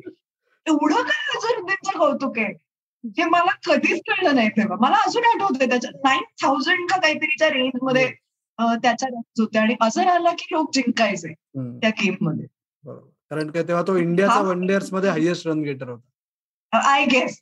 एवढं 0.67 0.95
काय 0.95 1.37
अझरुद्दीनचं 1.37 1.99
कौतुक 1.99 2.37
आहे? 2.37 2.53
हे 3.03 3.23
मला 3.25 3.51
कधीच 3.65 4.01
कळलं 4.07 4.35
नाही 4.35 4.49
तेव्हा. 4.49 4.77
मला 4.81 4.95
अजून 4.95 5.23
आठवतंय 5.25 5.67
त्याच्या 5.69 5.91
नाईन 5.95 6.23
थाउजंड 6.43 6.89
का 6.89 6.99
काहीतरीच्या 6.99 7.49
रेंजमध्ये 7.49 8.11
अं, 8.59 8.75
त्याच्या 8.77 9.09
रन्स 9.09 9.39
होत्या. 9.39 9.61
आणि 9.61 9.75
अझर 9.81 10.07
आला 10.07 10.31
की 10.31 10.47
लोक 10.51 10.69
जिंकायचे 10.73 11.33
त्या 11.79 11.89
गेममध्ये. 11.89 12.45
बरोबर. 12.83 13.09
कारण 13.31 13.49
काय 13.51 13.63
तेव्हा 13.63 13.83
तो 13.87 13.95
इंडियाचा. 13.97 14.39
वन 14.41 14.65
डेअर्समध्ये 14.67 15.09
हायएस्ट 15.09 15.47
रन 15.47 15.61
गेटर 15.61 15.89
होता. 15.89 16.77
आय 16.89 17.05
गेस 17.05 17.41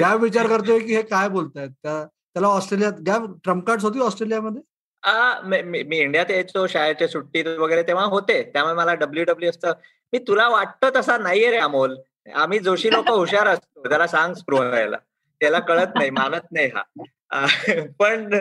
गॅव 0.00 0.18
विचार 0.18 0.46
करतोय 0.46 0.78
की 0.78 0.94
हे 0.94 1.02
काय 1.02 1.28
बोलतायत? 1.28 1.70
त्या 1.82 2.04
त्याला 2.04 2.48
ऑस्ट्रेलियात 2.48 3.00
गॅव 3.06 3.26
ट्रम्प 3.44 3.66
कार्ड 3.66 3.82
होती 3.82 4.00
ऑस्ट्रेलियामध्ये? 4.00 4.62
आ, 5.02 5.40
मी 5.42 5.98
इंडियात 5.98 6.30
यायचो 6.30 6.66
शाळेच्या 6.66 7.08
सुट्टीत 7.08 7.46
वगैरे 7.58 7.82
तेव्हा 7.82 8.04
होते. 8.04 8.42
त्यामुळे 8.42 8.74
मला 8.74 8.94
डब्ल्यू 8.94 9.24
डब्ल्यू 9.24 9.50
असतं 9.50 9.72
मी 10.12 10.18
तुला 10.18 10.48
वाटतं 10.48 10.90
तसा 10.96 11.18
नाहीये 11.18 11.50
रे 11.50 11.56
अमोल. 11.56 11.96
आम्ही 12.34 12.58
जोशी 12.58 12.92
लोक 12.92 13.08
हुशार 13.08 13.46
असतो. 13.48 13.88
त्याला 13.88 14.06
सांग 14.06 14.34
स्पृहायला 14.34 14.96
त्याला 15.40 15.58
कळत 15.58 15.94
नाही 15.94 16.10
मानत 16.10 16.52
नाही 16.52 16.70
हा. 16.74 16.82
पण 17.98 18.38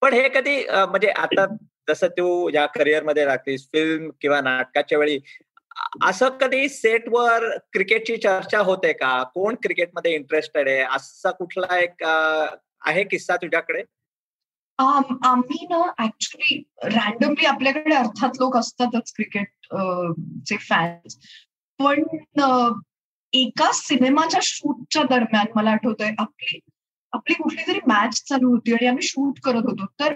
पण 0.00 0.12
हे 0.12 0.28
कधी 0.28 0.56
म्हणजे 0.70 1.08
आता 1.08 1.44
जसं 1.90 2.08
तू 2.18 2.48
या 2.54 2.66
करिअरमध्ये 2.66 3.26
मध्ये 3.26 3.56
फिल्म 3.72 4.10
किंवा 4.20 4.40
नाटकाच्या 4.40 4.98
वेळी 4.98 5.18
असं 6.02 6.28
कधी 6.40 6.68
सेटवर 6.68 7.44
क्रिकेटची 7.72 8.16
चर्चा 8.16 8.58
होते 8.58 8.92
का? 8.92 9.22
कोण 9.34 9.54
क्रिकेटमध्ये 9.54 10.14
इंटरेस्टेड 10.14 10.68
आहे? 10.68 10.80
असा 10.96 11.30
कुठला 11.30 11.78
एक 11.78 12.02
आहे 12.02 13.04
किस्सा 13.04 13.36
तुझ्याकडे? 13.36 13.82
आम्ही 14.78 15.66
ना 15.70 15.78
ऍक्च्युली 16.04 16.62
रॅन्डमली 16.84 17.46
आपल्याकडे 17.46 17.94
अर्थात 17.94 18.36
लोक 18.40 18.56
असतातच 18.56 19.12
क्रिकेट 19.16 19.48
चे 20.48 20.56
फॅन्स 20.56 21.16
पण 21.80 22.02
एका 23.32 23.70
सिनेमाच्या 23.74 24.40
शूटच्या 24.42 25.02
दरम्यान 25.10 25.46
मला 25.54 25.70
आठवतंय 25.70 26.12
आपली 26.18 26.58
आपली 27.12 27.34
कुठली 27.34 27.62
तरी 27.66 27.80
मॅच 27.86 28.22
चालू 28.28 28.50
होती 28.50 28.72
आणि 28.72 28.86
आम्ही 28.86 29.02
शूट 29.02 29.40
करत 29.44 29.64
होतो. 29.64 29.86
तर 30.00 30.14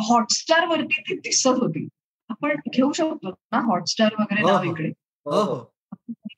हॉटस्टार 0.00 0.66
वरती 0.66 1.00
ती 1.00 1.14
दिसत 1.16 1.48
होती. 1.48 1.88
आपण 2.28 2.54
घेऊ 2.54 2.92
शकतो 2.92 3.28
ना 3.30 3.60
हॉटस्टार 3.60 4.14
वगैरे 4.18 4.42
हो, 4.42 4.48
नाव 4.48 4.64
हो. 4.64 4.70
इकडे. 4.70 4.88
हो 5.26 5.72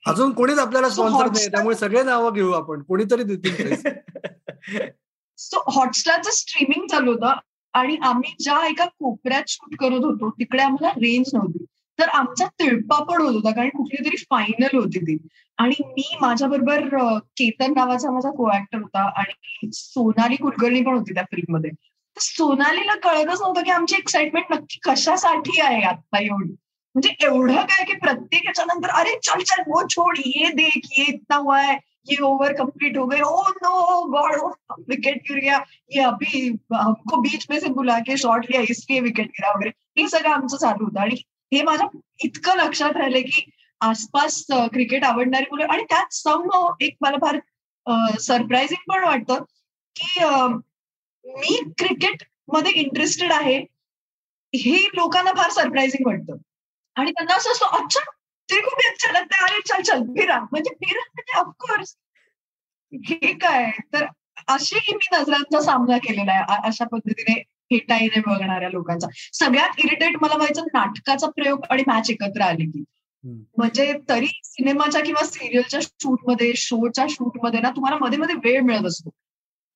अजून 0.07 0.31
कोणीच 0.31 0.59
आपल्याला 0.59 0.89
स्पॉन्सर 0.89 1.25
नाही 1.25 1.47
त्यामुळे 1.47 1.75
सगळे 1.75 2.03
नावं 2.03 2.33
घेऊ 2.33 2.51
आपण. 2.51 2.81
कोणीतरी 2.81 3.23
देतील. 3.23 3.75
सो 5.37 5.71
हॉटस्टारचं 5.71 6.29
स्ट्रीमिंग 6.33 6.87
चालू 6.87 7.11
होतं 7.11 7.33
आणि 7.73 7.95
आम्ही 7.95 8.35
ज्या 8.39 8.67
एका 8.67 8.85
कोपऱ्यात 8.85 9.43
शूट 9.47 9.75
करत 9.75 10.03
होतो 10.05 10.29
तिकडे 10.29 10.63
आम्हाला 10.63 10.89
रेंज 10.89 11.29
नव्हती. 11.33 11.65
तर 11.99 12.09
आमचा 12.09 12.45
तिळपापड 12.45 13.21
होत 13.21 13.33
होता 13.33 13.51
कारण 13.51 13.69
कुठली 13.69 14.05
तरी 14.05 14.17
फायनल 14.17 14.77
होती 14.77 14.99
ती. 14.99 15.27
आणि 15.57 15.83
मी 15.87 16.17
माझ्या 16.21 16.47
बरोबर 16.47 17.17
केतन 17.17 17.73
नावाचा 17.75 18.11
माझा 18.11 18.29
को 18.31 18.51
ऍक्टर 18.51 18.77
होता 18.77 19.19
आणि 19.19 19.69
सोनाली 19.73 20.35
कुलकर्णी 20.35 20.81
पण 20.81 20.93
होती 20.93 21.13
त्या 21.13 21.23
फिल्ममध्ये. 21.23 21.69
तर 21.69 21.88
सोनालीला 22.21 22.95
कळतच 23.03 23.41
नव्हतं 23.41 23.63
की 23.63 23.71
आमची 23.71 23.95
एक्साइटमेंट 23.95 24.51
नक्की 24.51 24.79
कशासाठी 24.85 25.61
आहे 25.61 25.81
आता 25.83 26.19
एवढी. 26.19 26.51
म्हणजे 26.95 27.09
एवढं 27.25 27.55
काय 27.55 27.83
की 27.85 27.93
प्रत्येक 27.99 28.45
याच्यानंतर 28.45 28.89
अरे 28.99 29.15
चल 29.23 29.41
चल 29.47 29.61
वो 29.67 29.81
छोड 29.89 30.17
ये 30.25 30.51
देख 30.55 30.87
ये 30.97 31.03
इतना 31.07 31.35
हुआ 31.35 31.59
है 31.61 31.77
ये 32.09 32.21
ओवर 32.23 32.53
कंप्लीट 32.57 32.97
हो 32.97 33.05
गए 33.07 33.19
oh 33.21 33.41
no 33.63 34.03
God 34.11 34.35
oh 34.35 34.47
wicket 34.87 35.17
गिर 35.29 35.39
गया. 35.39 35.59
ये 35.95 36.01
अभी 36.03 36.47
हमको 36.73 37.21
बीच 37.21 37.45
में 37.49 37.59
से 37.59 37.69
बुला 37.73 37.97
के 38.07 38.17
शॉट 38.17 38.45
लिया 38.49 38.61
इसलिए 38.69 38.99
विकेट 39.01 39.27
गिरा 39.27 39.49
वगैरे. 39.55 39.71
हे 39.97 40.07
सगळं 40.07 40.29
आमचं 40.29 40.57
चालू 40.57 40.85
होतं. 40.85 40.99
आणि 40.99 41.15
हे 41.53 41.61
माझ्या 41.63 41.87
इतकं 42.23 42.57
लक्षात 42.57 42.97
राहिलंय 42.97 43.21
की 43.21 43.49
आसपास 43.81 44.45
क्रिकेट 44.51 45.03
आवडणारी 45.05 45.45
मुलं 45.51 45.73
आणि 45.73 45.83
त्यात 45.89 46.13
सम 46.13 46.49
एक 46.81 46.95
मला 47.01 47.17
फार 47.21 47.39
सरप्राइझिंग 48.21 48.89
पण 48.89 49.03
वाटतं 49.03 49.43
की 49.95 50.19
मी 51.25 51.71
क्रिकेटमध्ये 51.77 52.71
इंटरेस्टेड 52.71 53.31
आहे. 53.31 53.57
हे 54.55 54.83
लोकांना 54.93 55.31
फार 55.31 55.49
सरप्राइझिंग 55.49 56.07
वाटतं. 56.07 56.35
आणि 56.95 57.11
त्यांना 57.11 57.35
असं 57.35 57.51
असतं 57.51 57.65
अच्छा 57.65 57.99
ते 58.49 58.61
खूप 58.61 58.79
अच्छा 58.89 59.11
लगता 59.11 59.35
है, 59.35 59.53
अरे 59.53 59.61
चल 59.65 59.81
चल 59.81 60.03
फिरा. 60.03 60.39
म्हणजे 60.39 60.73
फिरा 60.73 61.01
म्हणजे 61.13 61.39
ऑफकोर्स 61.39 61.95
हे 62.93 63.33
काय? 63.33 63.71
तर 63.93 64.05
असेही 64.47 64.95
मी 64.95 65.17
नजरांचा 65.17 65.61
सामना 65.61 65.97
केलेला 65.97 66.31
आहे. 66.31 66.67
अशा 66.67 66.85
पद्धतीने 66.85 67.43
हेटाईने 67.71 68.19
बघणाऱ्या 68.19 68.69
लोकांचा. 68.69 69.07
सगळ्यात 69.33 69.69
इरिटेट 69.77 70.15
मला 70.21 70.35
व्हायचं 70.35 70.63
नाटकाचा 70.73 71.27
प्रयोग 71.27 71.59
आणि 71.69 71.83
मॅच 71.87 72.11
एकत्र 72.11 72.41
आली 72.41 72.65
की. 72.65 72.83
म्हणजे 73.57 73.93
तरी 74.09 74.27
सिनेमाच्या 74.43 75.01
किंवा 75.01 75.25
सिरियलच्या 75.25 75.79
शूटमध्ये 75.81 76.53
शोच्या 76.55 77.05
शूटमध्ये 77.09 77.59
ना 77.59 77.69
तुम्हाला 77.69 77.97
मध्ये 78.01 78.19
मध्ये 78.19 78.35
वेळ 78.35 78.61
मिळत 78.61 78.85
असतो. 78.85 79.09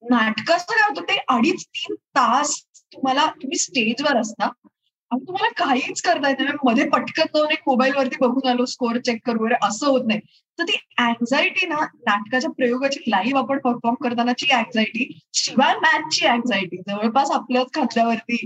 नाटकाचं 0.04 0.74
काय 0.74 0.82
होतं 0.90 1.02
ते 1.10 1.18
अडीच 1.30 1.66
तीन 1.66 1.96
तास 2.16 2.56
तुम्हाला 2.94 3.26
तुम्ही 3.42 3.58
स्टेजवर 3.58 4.18
असता 4.18 4.46
आणि 4.46 5.24
तुम्हाला 5.28 5.50
काहीच 5.58 6.02
करता 6.02 6.30
येत 6.30 6.40
नाही. 6.40 6.54
मध्ये 6.66 6.88
पटकन 6.90 7.26
जाऊन 7.36 7.52
एक 7.52 7.62
मोबाईल 7.68 7.96
वरती 7.96 8.18
बघून 8.22 8.48
आलो 8.50 8.66
स्कोअर 8.66 8.98
चेक 9.00 9.20
करू 9.26 9.40
वगैरे 9.40 9.66
असं 9.68 9.88
होत 9.88 10.06
नाही. 10.08 10.20
तर 10.60 10.64
ती 10.64 10.78
अँझायटी 10.98 11.68
ना 11.68 11.80
नाटकाच्या 12.08 12.52
प्रयोगाची 12.52 13.00
लाईव्ह 13.08 13.40
आपण 13.40 13.60
परफॉर्म 13.60 13.96
करतानाची 14.04 14.52
अँझायटी 14.52 15.20
शिवाय 15.34 15.76
मॅचची 15.76 16.26
अँझायटी 16.26 16.78
जवळपास 16.78 17.32
आपल्याच 17.32 17.68
खात्यावरती 17.74 18.46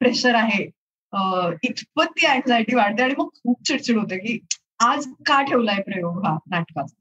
प्रेशर 0.00 0.34
आहे. 0.34 0.62
इतपत 1.62 2.10
ती 2.16 2.26
अँझायटी 2.26 2.74
वाढते 2.76 3.02
आणि 3.02 3.14
मग 3.18 3.28
खूप 3.42 3.62
चिडचिड 3.66 3.98
होते 3.98 4.18
की 4.18 4.38
आज 4.80 5.06
का 5.26 5.40
ठेवलाय 5.42 5.80
प्रयोग 5.82 6.24
हा 6.26 6.36
नाटकाचा? 6.50 6.94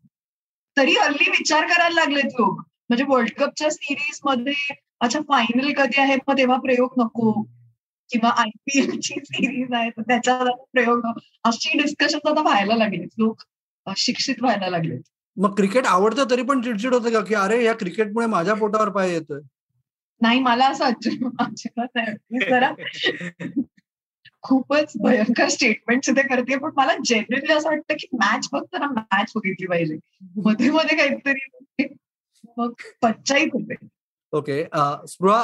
तरी 0.77 0.95
हल्ली 0.95 1.29
विचार 1.29 1.65
करायला 1.67 1.95
लागलेत 1.95 2.39
लोक. 2.39 2.61
म्हणजे 2.89 3.03
वर्ल्ड 3.07 3.31
कपच्या 3.31 3.69
सिरीजमध्ये 3.71 4.53
अच्छा 5.01 5.19
फायनल 5.19 5.73
कधी 5.73 6.01
आहे? 6.01 6.15
मग 6.27 6.37
तेव्हा 6.37 6.57
प्रयोग 6.57 6.93
नको. 6.97 7.43
किंवा 8.09 8.29
आयपीएल 8.29 8.99
ची 8.99 9.13
सिरीज 9.23 9.73
आहे 9.73 9.89
तर 9.89 10.01
त्याचा 10.01 10.43
प्रयोग. 10.73 11.01
अशी 11.43 11.77
डिस्कशन 11.77 12.17
आता 12.27 12.41
व्हायला 12.41 12.75
लागलेत. 12.75 13.07
लोक 13.17 13.41
शिक्षित 13.97 14.35
व्हायला 14.41 14.69
लागलेत. 14.69 15.01
मग 15.37 15.55
क्रिकेट 15.55 15.85
आवडतं 15.85 16.23
तरी 16.31 16.41
पण 16.41 16.61
चिडचिड 16.61 16.93
होते 16.93 17.11
का? 17.11 17.19
की 17.21 17.33
अरे 17.33 17.63
या 17.63 17.73
क्रिकेटमुळे 17.73 18.25
माझ्या 18.27 18.53
पोटावर 18.53 18.89
पाय 18.89 19.11
येतोय. 19.11 19.39
नाही 20.21 20.39
मला 20.39 20.67
असं 20.67 20.85
अजिबात 20.85 21.99
जरा 22.49 22.71
खूपच 24.41 24.93
भयंकर 25.03 25.47
स्टेटमेंट 25.47 26.09
ते 26.09 26.27
करते. 26.27 26.57
पण 26.57 26.69
मला 26.75 26.91
जनरली 27.05 27.53
असं 27.53 27.69
वाटतं 27.69 27.93
की 27.93 28.07
मॅच 28.13 28.49
बघताना 28.53 28.87
मॅच 28.87 29.31
बघितली 29.35 29.67
पाहिजे. 29.67 29.97
मध्ये 30.45 30.69
मध्ये 30.69 30.97
काहीतरी 30.97 31.39
मग 32.57 32.71
पंचायत 33.01 33.49
होते 33.53 33.75
ओके 34.33 34.63
स्पृहा 35.07 35.43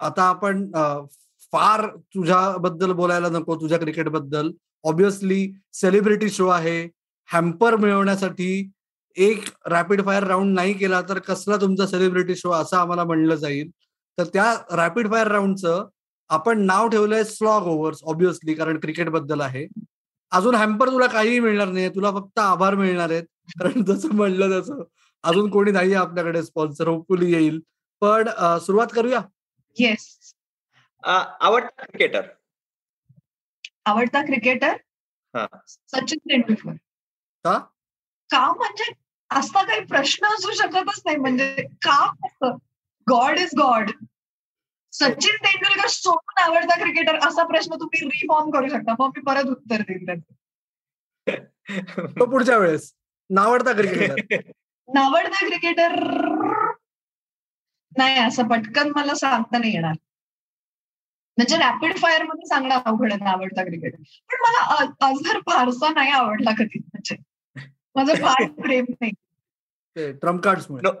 आता 0.00 0.22
आपण 0.24 0.70
फार 0.72 1.06
फार 1.52 1.86
तुझ्याबद्दल 2.14 2.92
बोलायला 2.92 3.28
नको 3.28 3.54
तुझ्या 3.60 3.78
क्रिकेटबद्दल 3.78 4.50
ऑब्विसली 4.84 5.40
सेलिब्रिटी 5.74 6.28
शो 6.30 6.46
आहे. 6.48 6.82
हॅम्पर 7.28 7.76
मिळवण्यासाठी 7.76 8.70
एक 9.16 9.44
रॅपिड 9.66 10.04
फायर 10.04 10.24
राऊंड 10.26 10.54
नाही 10.54 10.72
केला 10.74 11.00
तर 11.08 11.18
कसला 11.18 11.56
तुमचा 11.60 11.86
सेलिब्रिटी 11.86 12.36
शो 12.36 12.50
असं 12.52 12.76
आम्हाला 12.76 13.04
म्हणलं 13.04 13.34
जाईल. 13.34 13.70
तर 14.18 14.24
त्या 14.34 14.52
रॅपिड 14.76 15.10
फायर 15.10 15.26
राऊंडचं 15.26 15.88
आपण 16.30 16.60
नाव 16.66 16.88
ठेवलंय 16.88 17.24
स्लॉग 17.24 17.66
ओव्हर्स 17.66 18.00
ऑब्विसली 18.04 18.54
कारण 18.54 18.78
क्रिकेटबद्दल 18.80 19.40
आहे. 19.40 19.66
अजून 20.32 20.54
हॅम्पर 20.54 20.88
तुला 20.90 21.06
काहीही 21.06 21.40
मिळणार 21.40 21.68
नाही 21.68 21.88
तुला 21.94 22.10
फक्त 22.12 22.38
आभार 22.38 22.74
मिळणार 22.74 23.10
आहेत. 23.10 23.24
कारण 23.60 23.84
जसं 23.84 24.14
म्हणलं 24.14 24.60
तसं. 24.60 24.82
अजून 25.24 25.50
कोणी 25.50 25.70
नाही 25.70 25.94
आपल्याकडे 25.94 26.42
स्पॉन्सर 26.42 26.88
होपफुली 26.88 27.32
येईल. 27.32 27.60
पण 28.02 28.28
सुरुवात 28.60 28.92
करूया? 28.94 29.20
येस 29.76 30.34
आवडता 31.04 31.82
क्रिकेटर 31.82 32.26
आवडता 33.84 34.22
क्रिकेटर 34.22 34.76
सचिन 35.66 36.18
तेंडुलकर. 36.30 36.72
का? 37.44 37.58
का 38.30 38.46
म्हणजे 38.52 38.92
असा 39.30 39.62
काही 39.62 39.84
प्रश्न 39.84 40.26
असू 40.26 40.52
शकतच 40.52 41.02
नाही. 41.04 41.16
म्हणजे 41.16 41.66
का 41.82 41.98
God 43.06 43.38
is 43.38 43.54
God 43.58 43.90
Sachin 44.92 45.36
Tendulkar 45.44 45.88
सोडून 45.88 46.42
आवडता 46.42 46.78
क्रिकेटर 46.78 47.18
असा 47.28 47.44
प्रश्न 47.46 47.74
तुम्ही 47.80 48.06
रिफॉर्म 48.06 48.50
करू 48.50 48.68
शकता. 48.68 48.94
मग 48.98 49.10
मी 49.16 49.20
परत 49.22 49.50
उत्तर 49.50 49.82
देईन 49.82 50.04
त्याचं 50.06 50.34
तो 52.18 52.30
पुढच्या 52.30 52.56
वेळेस. 52.58 52.92
नावडता 53.30 53.72
क्रिकेटर 53.72 54.50
नावडता 54.90 55.46
क्रिकेटर. 55.46 55.94
नाही 57.92 58.18
असं 58.18 58.48
पटकन 58.48 58.90
मला 58.96 59.14
सांगता 59.14 59.58
नाही 59.58 59.72
येणार. 59.72 59.94
म्हणजे 61.38 61.56
रॅपिड 61.56 61.96
फायरमध्ये 61.96 62.46
सांगणं 62.46 62.80
अवघड 62.84 63.12
आहे 63.12 63.28
आवडता 63.30 63.62
क्रिकेटर. 63.64 64.02
पण 64.30 64.42
मला 64.42 64.86
अझर 65.08 65.38
फारसा 65.40 65.92
नाही 65.92 66.10
आवडला 66.10 66.50
कधी. 66.58 66.78
म्हणजे 66.78 67.16
माझं 67.96 68.14
फार 68.14 68.44
प्रेम 68.60 68.84
नाही. 68.90 69.12
ते 69.96 70.12
ट्रम्प 70.12 70.42
कार्ड्समुळे 70.44 70.82
नो 70.82 70.92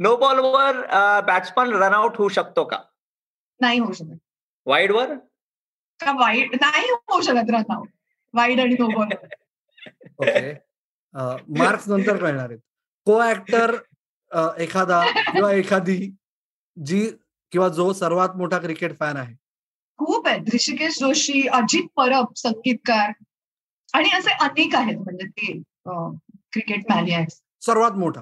नो 0.00 0.16
बॉलवर 0.16 0.80
बॅट्समन 1.20 1.72
रनआउट 1.72 2.16
होऊ 2.16 2.28
शकतो 2.28 2.64
का? 2.64 2.78
नाही 3.60 3.78
होऊ 3.78 3.92
शकत. 3.92 4.16
वाईडवर 4.66 5.14
का 6.00 6.12
वाईट 6.12 6.54
नाही 6.60 6.90
होऊ 6.90 7.20
शकत 7.20 7.50
रन 7.50 7.72
वाईट 8.34 8.60
आणि 8.60 8.74
नो 8.78 8.88
बॉल 8.88 9.08
ओके. 10.18 10.52
मार्क्स 11.58 11.88
नंतर 11.88 12.16
कळणार 12.16 12.48
आहेत. 12.48 12.58
को 13.06 13.22
ऍक्टर 13.24 13.74
एखादा 14.60 15.00
किंवा 15.32 15.52
एखादी 15.52 15.98
जी 16.76 17.06
किंवा 17.52 17.68
जो 17.68 17.92
सर्वात 17.92 18.36
मोठा 18.36 18.58
क्रिकेट 18.58 18.98
फॅन 18.98 19.16
आहे. 19.16 19.34
खूप 19.98 20.26
आहेत. 20.28 20.54
ऋषिकेश 20.54 20.98
जोशी 21.00 21.46
अजित 21.48 21.86
परब 21.96 22.32
संगीतकार 22.36 23.12
आणि 23.94 24.10
असे 24.16 24.32
अनेक 24.44 24.74
आहेत 24.76 24.96
म्हणजे 24.96 25.26
ते 25.28 25.52
क्रिकेट 26.52 26.90
मॅनियाक्स 26.90 27.40
सर्वात 27.66 27.92
मोठा. 27.98 28.20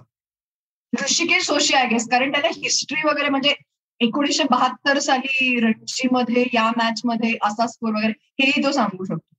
ऋषिकेश 0.92 1.46
जोशी 1.46 1.74
आय 1.74 1.86
गेस 1.88 2.08
कारण 2.10 2.32
त्याला 2.32 2.48
हिस्ट्री 2.56 3.06
वगैरे 3.06 3.28
म्हणजे 3.28 3.54
एकोणीसशे 4.00 4.44
बहात्तर 4.50 4.98
साली 4.98 5.60
रणजी 5.60 6.08
मध्ये 6.12 6.44
या 6.54 6.70
मॅच 6.76 7.00
मध्ये 7.04 7.36
असा 7.42 7.66
स्कोर 7.66 7.94
वगैरे 7.94 8.12
हेही 8.40 8.62
तो 8.64 8.72
सांगू 8.72 9.04
शकतो. 9.04 9.33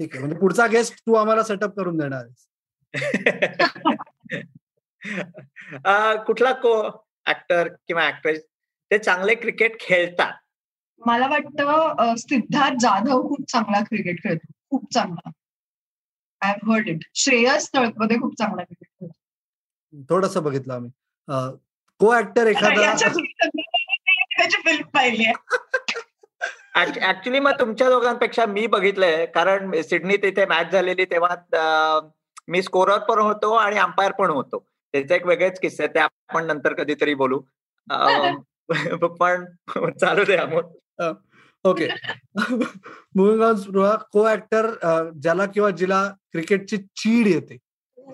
ठीक 0.00 0.12
आहे 0.12 0.20
म्हणजे 0.20 0.38
पुढचा 0.38 0.66
गेस्ट 0.66 1.00
तू 1.06 1.14
आम्हाला 1.14 1.42
सेटअप 1.42 1.76
करून 1.76 1.96
देणार 1.96 2.26
कुठला 6.26 6.52
को 6.62 6.72
ऍक्टर 7.26 7.68
किंवा 7.88 8.06
ऍक्ट्रेस 8.08 8.42
ते 8.90 8.98
चांगले 8.98 9.34
क्रिकेट 9.34 9.80
खेळतात 9.80 10.32
मला 11.00 11.26
वाटतं 11.26 12.14
सिद्धार्थ 12.18 12.76
जाधव 12.80 13.22
खूप 13.28 13.50
चांगला 13.50 13.80
क्रिकेट 13.84 14.22
खेळतो 14.22 14.52
खूप 14.70 14.92
चांगला 14.94 15.30
I 16.42 16.52
have 16.52 16.72
heard 16.72 16.88
it 16.88 17.04
Shreyas 17.14 17.68
Talpade 17.74 18.18
खूप 18.20 18.34
चांगला 18.38 18.62
क्रिकेट 18.62 18.88
खेळतो 19.00 20.04
थोडस 20.10 20.36
बघितलं 20.36 20.74
आम्ही 20.74 20.90
को 22.00 22.14
ऍक्टर 22.16 22.46
एखादा 22.46 22.94
त्याची 24.36 24.60
फिल्म 24.64 24.88
पाहिली 24.94 25.24
आहे 25.24 25.56
ऍक्च्युली 26.76 27.38
मग 27.40 27.52
तुमच्या 27.60 27.88
दोघांपेक्षा 27.90 28.46
मी 28.46 28.66
बघितलंय 28.66 29.26
कारण 29.26 29.82
सिडनीत 29.82 30.24
इथे 30.24 30.46
मॅच 30.46 30.72
झालेली 30.72 31.04
तेव्हा 31.04 32.00
मी 32.48 32.62
स्कोरर 32.62 32.98
पण 32.98 33.18
होतो 33.18 33.52
आणि 33.52 33.78
अंपायर 33.78 34.12
पण 34.12 34.30
होतो. 34.30 34.66
त्याचे 34.94 35.14
एक 35.14 35.26
वेगळेच 35.26 35.60
किस्से 35.60 35.82
आहेत, 35.82 35.94
ते 35.94 36.00
आपण 36.00 36.46
नंतर 36.46 36.72
कधीतरी 36.72 37.14
बोलू. 37.14 37.40
पण 39.20 39.44
चालू 40.00 40.24
दे 40.24 40.36
Amol. 40.36 40.62
Okay. 41.64 41.88
Moving 43.14 43.42
on 43.42 43.56
Spruha 43.56 43.94
co 44.12 44.28
actor 44.28 44.66
ज्याला 45.22 45.46
किंवा 45.46 45.70
जिला 45.70 46.08
क्रिकेटची 46.32 46.76
चीड 46.76 47.26
येते. 47.26 47.56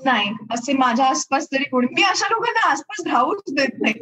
नाही 0.04 0.32
असे 0.50 0.72
माझ्या 0.72 1.06
आसपास 1.06 1.46
तरी 1.52 1.64
कोणी 1.64 1.86
मी 1.90 2.02
अशा 2.02 2.26
लोकांना 2.30 2.70
आसपास 2.70 3.06
राहूच 3.06 3.42
देत 3.48 3.80
नाही. 3.80 3.94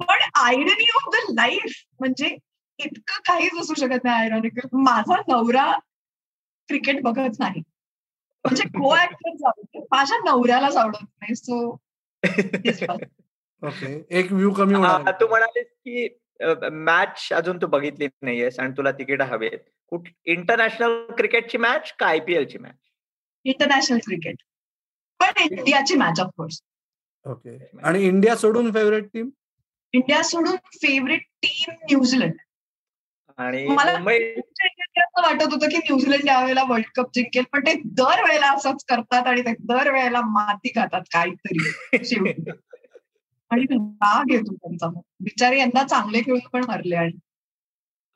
पण 0.00 0.18
आयडनी 0.34 0.90
ऑफ 0.94 1.14
द 1.14 1.32
लाईफ 1.32 1.72
म्हणजे 2.00 2.36
इतकं 2.78 3.20
काहीच 3.26 3.60
असू 3.60 3.74
शकत 3.74 4.04
नाही 4.04 4.20
आयरॉनिकल 4.22 4.68
माझा 4.82 5.20
नवरा 5.28 5.70
क्रिकेट 6.68 7.00
बघत 7.02 7.38
नाही. 7.38 7.60
म्हणजे 8.44 8.64
को 8.78 8.94
ऍक्टर 8.96 9.46
आवडते 9.46 9.78
माझ्या 9.92 10.18
नवऱ्यालाच 10.24 10.76
आवडत 10.76 11.02
नाही. 11.02 11.34
सो 11.34 11.70
ओके 13.62 13.92
एक 14.18 14.32
व्ह्यू 14.32 14.50
कमी 14.54 14.74
होणार. 14.74 15.10
तू 15.20 15.26
म्हणालीस 15.28 15.66
की 15.66 16.08
मॅच 16.72 17.28
अजून 17.34 17.56
तू 17.62 17.66
बघितली 17.66 18.06
नाहीयेस 18.22 18.58
आणि 18.60 18.72
तुला 18.76 18.90
तिकीट 18.98 19.22
हवेत 19.22 19.58
कुठ 19.92 20.08
इंटरनॅशनल 20.26 21.00
क्रिकेटची 21.16 21.58
मॅच 21.58 21.92
का 21.98 22.06
आयपीएल 22.06 22.44
ची 22.48 22.58
मॅच 22.58 22.74
इंटरनॅशनल 23.44 23.98
क्रिकेट 24.06 24.36
पण 25.20 25.42
इंडियाची 25.42 25.94
मॅच 25.96 26.20
ऑफकोर्स 26.20 26.60
ओके 27.26 27.56
आणि 27.82 28.02
इंडिया 28.06 28.36
सोडून 28.36 28.70
फेवरेट 28.72 29.08
टीम 29.14 29.28
इंडिया 29.94 30.22
सोडून 30.22 30.56
फेवरेट 30.74 31.22
टीम 31.42 31.74
न्यूझीलंड 31.82 32.36
आणि 33.38 33.66
मला 33.66 33.92
मुंबई 33.92 34.18
असं 34.98 35.22
वाटत 35.22 35.52
होतं 35.52 35.68
की 35.68 35.76
न्यूझीलंड 35.76 36.28
यावेळेला 36.28 36.62
वर्ल्ड 36.68 36.86
कप 36.96 37.10
जिंकेल 37.14 37.44
पण 37.52 37.60
ते 37.60 37.74
दरवेळेला 37.74 38.52
असंच 38.52 38.84
करतात 38.84 39.26
आणि 39.26 39.40
ते 39.40 39.52
दरवेळेला 39.60 40.20
माती 40.20 40.68
खातात 40.68 41.00
काहीतरी. 41.00 41.58
आणि 43.50 43.62
राग 43.62 44.30
येतो 44.30 44.54
त्यांचा. 44.54 45.00
बिचारे 45.20 45.60
यंदा 45.60 45.84
चांगले 45.84 46.20
खेळून 46.20 46.40
पण 46.52 46.64
हरले 46.70 46.96
आणि. 46.96 47.18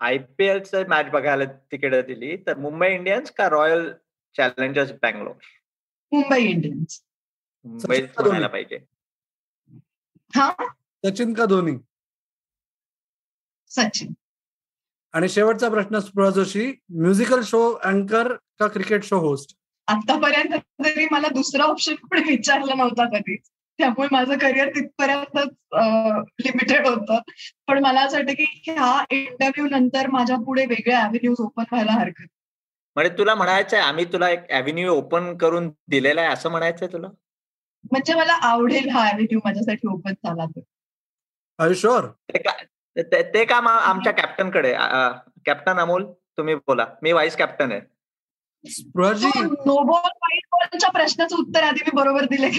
आयपीएलचं 0.00 0.84
मॅच 0.88 1.06
बघायला 1.06 1.44
तिकीट 1.44 1.94
दिली 1.94 2.36
तर 2.36 2.56
मुंबई 2.58 2.94
इंडियन्स 2.94 3.30
का 3.30 3.48
Royal 3.48 3.92
Challengers 4.36 4.92
Bangalore? 4.92 5.34
Mumbai 6.12 6.44
Indians. 6.44 7.02
Mumbai 7.64 7.96
Sachin 7.96 8.06
का 8.06 8.22
म्हणायला 8.22 8.46
धोनी? 8.46 8.64
पाहिजे. 8.64 8.84
हा? 10.36 10.52
सचिन 11.04 11.34
का 11.34 11.44
धोनी? 11.44 11.76
सचिन. 13.70 14.12
आणि 15.14 15.28
शेवटचा 15.28 15.68
प्रश्न 15.68 15.98
स्पृहा 15.98 16.30
जोशी 16.30 16.66
म्युझिकल 16.96 17.40
शो 17.44 17.60
अँकर 17.84 18.32
का 18.60 18.66
क्रिकेट 18.66 19.04
शो 19.04 19.18
होस्ट 19.18 19.56
आतापर्यंत 19.88 20.54
तरी 20.84 21.06
मला 21.10 21.28
दुसरा 21.28 21.64
ऑप्शन 21.64 21.94
पण 22.10 22.22
विचारला 22.28 22.74
नव्हता 22.74 23.04
कधीच 23.08 23.48
त्यामुळे 23.78 24.08
माझं 24.12 24.38
करिअर 24.38 24.68
तिथपर्यंतच 24.68 25.48
लिमिटेड 26.40 26.86
होतं. 26.86 27.18
पण 27.68 27.78
मला 27.82 28.00
असं 28.00 28.16
वाटतं 28.16 28.32
की 28.32 28.44
ह्या 28.66 29.04
इंटरव्ह्यू 29.10 29.66
नंतर 29.70 30.08
माझ्या 30.10 30.36
पुढे 30.36 30.64
वेगळ्या 30.66 31.00
अव्हेन्यूज 31.00 31.40
ओपन 31.40 31.64
व्हायला 31.72 31.92
हरकत. 31.92 32.26
म्हणजे 32.96 33.16
तुला 33.18 33.34
म्हणायचंय 33.34 33.80
आम्ही 33.80 34.04
तुला 34.12 34.28
एक 34.30 34.50
अव्हेन्यू 34.50 34.92
ओपन 34.94 35.36
करून 35.36 35.68
दिलेला 35.88 36.20
आहे 36.20 36.32
असं 36.32 36.50
म्हणायचंय 36.50 36.88
तुला? 36.92 37.08
म्हणजे 37.90 38.14
मला 38.14 38.32
आवडेल 38.48 38.88
हा 38.88 39.08
अव्हेन्यू 39.08 39.40
माझ्यासाठी 39.44 39.88
ओपन 39.88 40.12
झाला 40.24 40.46
तर. 40.46 40.60
आयुष्योर 41.58 42.04
ते 42.96 43.22
ते- 43.22 43.44
काम 43.44 43.68
आमच्या 43.68 44.12
कॅप्टनकडे 44.12 44.74
कॅप्टन 45.46 45.78
अमोल 45.78 46.06
तुम्ही 46.12 46.54
बोला. 46.54 46.86
मी 47.02 47.12
व्हाईस 47.12 47.36
कॅप्टन 47.36 47.72
आहे. 47.72 47.80
स्पृहाजी? 48.70 49.26
नो 49.44 49.82
बॉल 49.82 50.00
वाईट 50.04 50.40
बॉलच्या 50.52 50.90
प्रश्नाचं 50.90 51.36
उत्तर 51.36 51.62
आधी 51.62 51.80
मी 51.86 51.90
बरोबर 51.94 52.24
दिले. 52.24 52.50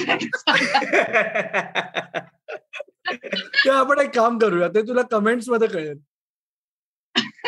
आपण 3.69 4.00
एक 4.00 4.15
काम 4.15 4.38
करूया. 4.38 4.67
ते 4.67 4.82
तुला 4.82 5.02
कमेंट्समध्ये 5.02 5.67
कळेल. 5.67 6.00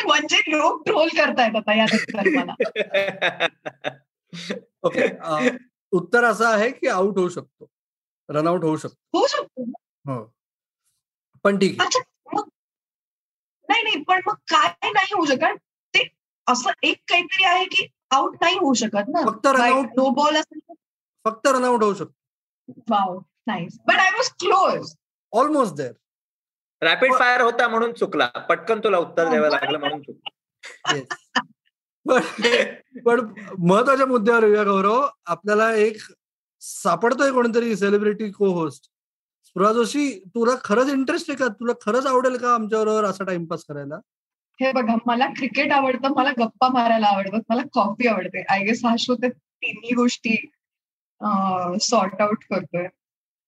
म्हणजे 0.06 0.36
लोक 0.36 0.82
ट्रोल 0.86 1.08
करतायत 1.08 1.56
आता 1.56 1.84
मला. 2.42 2.54
ओके. 4.82 5.50
उत्तर 5.90 6.24
असं 6.24 6.46
आहे 6.46 6.70
की 6.70 6.88
आउट 6.88 7.18
होऊ 7.18 7.28
शकतो. 7.28 7.66
रनआउट 8.28 8.64
होऊ 8.64 8.76
शकतो. 8.76 9.18
होऊ 9.18 9.26
शकतो. 9.26 9.62
हो. 10.04 10.34
पण 11.44 11.58
ठीक 11.58 11.80
आहे. 11.80 12.15
नाही 13.68 13.82
नाही 13.82 14.02
पण 14.02 14.20
मग 14.26 14.34
काय 14.52 14.90
नाही 14.92 15.14
होऊ 15.14 15.26
शकत? 15.26 15.56
ते 15.94 16.08
असं 16.46 16.70
एक 16.82 16.98
काहीतरी 17.08 17.44
आहे 17.44 17.64
की 17.64 17.86
आउट 18.10 18.36
नाही 18.40 18.56
होऊ 18.56 18.74
शकत 18.74 19.08
ना. 19.08 19.24
फक्त 19.26 19.46
रनआउट 19.46 19.86
नो 19.96 20.08
बॉल 20.14 20.36
असेल 20.36 20.60
फक्त 21.24 21.46
रनआउट 21.46 21.82
होऊ 21.82 21.94
शकतो. 21.94 22.12
But 22.88 23.96
I 23.96 24.10
was 24.10 24.30
close 24.40 24.94
almost 25.32 25.74
there 25.74 25.92
rapid 26.82 27.12
fire 27.14 27.40
होता 27.40 27.68
म्हणून 27.68 27.92
चुकला. 27.92 28.26
पटकन 28.48 28.80
तुला 28.84 28.98
उत्तर 28.98 29.24
हो, 29.24 29.30
द्यावं. 29.30 29.48
लागलं 29.50 29.78
म्हणून 29.78 30.02
चुकला. 30.02 31.00
पण 32.06 32.20
पण 33.04 33.20
महत्त्वाच्या 33.58 34.06
मुद्द्यावर 34.06 34.42
येऊया 34.44 34.64
गौरव. 34.64 35.06
आपल्याला 35.26 35.72
एक 35.74 35.96
सापडतोय 36.62 37.30
कोणतरी 37.32 37.76
सेलिब्रिटी 37.76 38.30
को 38.32 38.52
होस्ट 38.52 38.90
स्पृहा 39.56 39.72
जोशी 39.72 40.02
तुला 40.34 40.54
खरंच 40.64 40.88
इंटरेस्ट 40.92 41.30
आहे 41.30 41.36
का? 41.38 41.46
तुला 41.60 41.72
खरंच 41.82 42.06
आवडेल 42.06 42.36
का 42.38 42.52
आमच्याबरोबर 42.54 43.04
असा 43.04 43.24
टाइमपास 43.24 43.62
करायला? 43.68 43.96
हे 44.60 44.72
बघा 44.72 44.94
मला 45.06 45.26
क्रिकेट 45.36 45.72
आवडतं 45.72 46.14
मला 46.16 46.32
गप्पा 46.38 46.68
मारायला 46.72 47.06
आवडतात 47.06 47.40
मला 47.48 47.62
कॉफी 47.72 48.08
आवडते. 48.08 48.42
आय 48.48 48.64
गेस 48.64 48.84
हा 48.84 48.94
शो 48.98 49.14
ते 49.14 49.28
तिन्ही 49.28 49.94
गोष्टी 49.94 50.34
सॉर्ट 51.80 52.20
आउट 52.20 52.44
करतोय. 52.50 52.86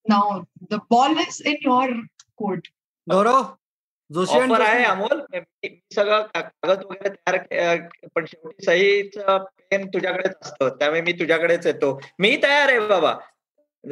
नाव 0.07 0.40
the 0.71 0.75
ball 0.90 1.18
is 1.18 1.42
in 1.47 1.57
your 1.64 1.90
court 2.37 2.73
Gaurav 3.07 3.42
Joshi 4.11 4.38
offer 4.38 4.61
आहे. 4.61 4.85
अमोल. 4.85 5.21
सगळं 5.94 6.27
कागद 6.35 6.85
वगैरे 6.90 7.09
तयार 7.09 7.88
पण 8.14 8.25
शेवटी 8.25 8.64
सहीच 8.64 9.18
पेन 9.71 9.88
तुझ्याकडेच 9.88 10.33
असतं 10.42 10.68
त्यामुळे 10.68 11.01
मी 11.03 11.12
तुझ्याकडेच 11.12 11.66
येतो. 11.66 11.99
मी 12.18 12.37
तयार 12.42 12.68
आहे 12.68 12.88
बाबा. 12.88 13.14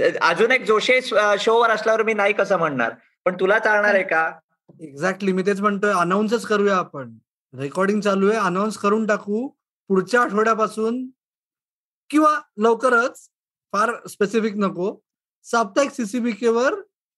अजून 0.03 0.53
एक 0.53 0.65
जोशी 0.65 1.01
शोवर 1.41 1.71
असल्यावर 1.71 2.03
मी 2.03 2.15
नाही 2.15 2.33
कसं 2.33 2.59
म्हणणार. 2.59 2.93
पण 3.25 3.37
तुला 3.41 3.59
चालणार 3.59 3.95
आहे 3.95 4.03
का? 4.03 4.31
एक्झॅक्टली 4.81 5.33
मी 5.33 5.43
तेच 5.43 5.61
म्हणतोय 5.61 5.93
अनाऊन्सच 5.93 6.47
करूया 6.47 6.77
आपण. 6.77 7.17
रेकॉर्डिंग 7.55 8.01
चालू 8.01 8.29
आहे 8.31 8.39
अनाऊन्स 8.39 8.77
करून 8.79 9.07
टाकू. 9.07 9.49
पुढच्या 9.89 10.21
आठवड्यापासून 10.23 11.07
किंवा 12.11 12.41
लवकरच 12.57 13.29
फार 13.73 13.93
स्पेसिफिक 14.09 14.57
नको 14.57 14.95
साप्ताहिक 15.47 15.91
सीसीबीके 15.91 16.49
वर 16.49 16.75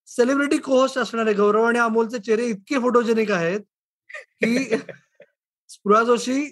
सेलिब्रिटी 0.06 0.56
कोहोस्ट 0.56 0.98
असणारे 0.98 1.32
गौरव 1.32 1.64
आणि 1.64 1.78
अमोलचे 1.78 2.18
चेहरे 2.18 2.46
इतके 2.46 2.78
फोटोजेनिक 2.78 3.30
आहेत 3.30 3.60
की 4.42 4.56
स्पृहा 5.68 6.02
जोशी 6.02 6.48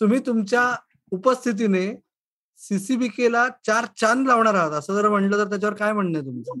तुम्ही 0.00 0.18
तुमच्या 0.18 0.74
उपस्थितीने 1.12 1.86
सीसीबीके 2.60 3.30
ला 3.32 3.46
चार 3.66 3.84
चांद 3.96 4.26
लावणार 4.26 4.54
आहात. 4.54 4.70
असं 4.70 4.94
जर 4.94 5.08
म्हणलं 5.08 5.38
तर 5.38 5.48
त्याच्यावर 5.48 5.74
काय 5.74 5.92
म्हणणं 5.92 6.18
आहे 6.18 6.26
तुमचं! 6.26 6.52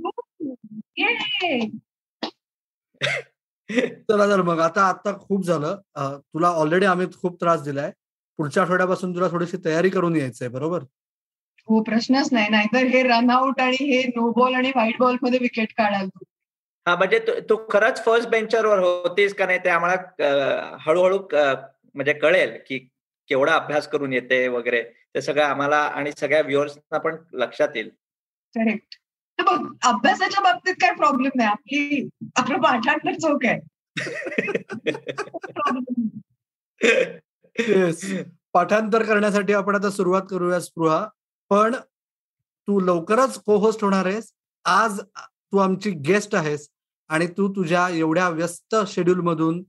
चला 4.08 4.26
तर 4.26 4.42
मग 4.42 4.60
आता 4.60 4.82
आता 4.82 5.12
खूप 5.18 5.44
झालं. 5.44 5.76
तुला 5.98 6.48
ऑलरेडी 6.50 6.86
आम्ही 6.86 7.06
खूप 7.22 7.40
त्रास 7.40 7.62
दिलाय. 7.62 7.90
पुढच्या 8.38 8.62
आठवड्यापासून 8.62 9.14
तुला 9.14 9.28
थोडीशी 9.28 9.56
तयारी 9.64 9.88
करून 9.90 10.16
यायचंय 10.16 10.48
बरोबर? 10.48 10.82
हो 11.68 11.82
प्रश्नच 11.82 12.28
नाही. 12.32 12.48
नाहीतर 12.50 12.86
हे 12.86 13.02
रनआउट 13.02 13.60
आणि 13.60 13.84
हे 13.84 14.02
नो 14.16 14.30
बॉल 14.32 14.54
आणि 14.54 14.68
व्हाईट 14.68 14.96
बॉलमध्ये 14.98 15.38
विकेट 15.42 15.72
काढाल 15.78 16.06
तू. 16.08 16.24
हा 16.86 16.94
म्हणजे 16.96 17.18
तू- 17.50 17.58
खरंच 17.70 18.04
फर्स्ट 18.04 18.28
बेंचरवर 18.28 18.78
होतीस 18.78 19.34
का 19.34 19.46
नाही 19.46 19.58
ते 19.64 19.68
आम्हाला 19.68 20.76
हळूहळू 20.86 21.18
म्हणजे 21.94 22.12
कळेल 22.12 22.56
की 22.68 22.78
केवढा 23.30 23.54
अभ्यास 23.54 23.88
करून 23.88 24.12
येते 24.12 24.46
वगैरे. 24.48 24.82
ते 25.14 25.20
सगळं 25.20 25.44
आम्हाला 25.44 25.76
आणि 25.76 26.10
सगळ्या 26.18 26.40
व्ह्युअर्सना 26.40 26.98
पण 26.98 27.16
लक्षात 27.32 27.68
येईल. 27.74 27.88
करेक्ट. 28.54 28.94
बघ 29.38 29.72
अभ्यासाच्या 29.84 30.42
बाबतीत 30.42 30.74
काय 30.74 30.92
प्रॉब्लेम 30.94 31.30
नाही 31.34 31.48
आपली 31.48 32.08
आपलं 32.36 32.58
पाठांतर 32.58 33.12
चौक 33.12 33.44
आहे. 33.44 33.60
पाठांतर 38.52 39.02
करण्यासाठी 39.02 39.52
आपण 39.52 39.74
आता 39.74 39.90
सुरुवात 39.90 40.22
करूया 40.30 40.60
स्पृहा. 40.60 41.08
पण 41.50 41.74
तू 42.68 42.80
लवकरच 42.80 43.42
को 43.42 43.56
होस्ट 43.56 43.84
होणार 43.84 44.06
आहेस. 44.06 44.32
आज 44.64 45.00
तू 45.24 45.58
आमची 45.58 45.90
गेस्ट 45.90 46.34
आहेस 46.34 46.68
आणि 47.08 47.26
तू 47.26 47.52
तुझ्या 47.56 47.88
एवढ्या 47.88 48.28
व्यस्त 48.28 48.76
शेड्यूल 48.86 49.20
मधून 49.20 49.62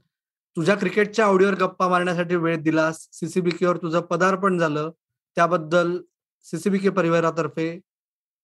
तुझ्या 0.56 0.76
क्रिकेटच्या 0.76 1.26
आवडीवर 1.26 1.54
गप्पा 1.54 1.88
मारण्यासाठी 1.88 2.36
वेळ 2.36 2.58
दिलास. 2.58 3.08
सीसीबीकेवर 3.12 3.78
तुझं 3.78 4.02
पदार्पण 4.02 4.58
झालं. 4.58 4.92
त्याबद्दल 5.38 5.98
सीसीबीके 6.46 6.90
परिवारातर्फे 6.90 7.80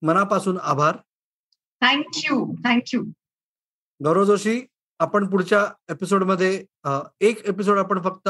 मनापासून 0.02 0.58
आभार. 0.62 0.98
थँक्यू 1.82 2.46
थँक्यू 2.64 3.02
गौरव 4.02 4.24
जोशी 4.26 4.60
आपण 5.00 5.28
पुढच्या 5.30 5.66
एपिसोडमध्ये 5.90 6.54
एक 7.22 7.46
एपिसोड 7.46 7.78
आपण 7.80 8.02
फक्त 8.02 8.30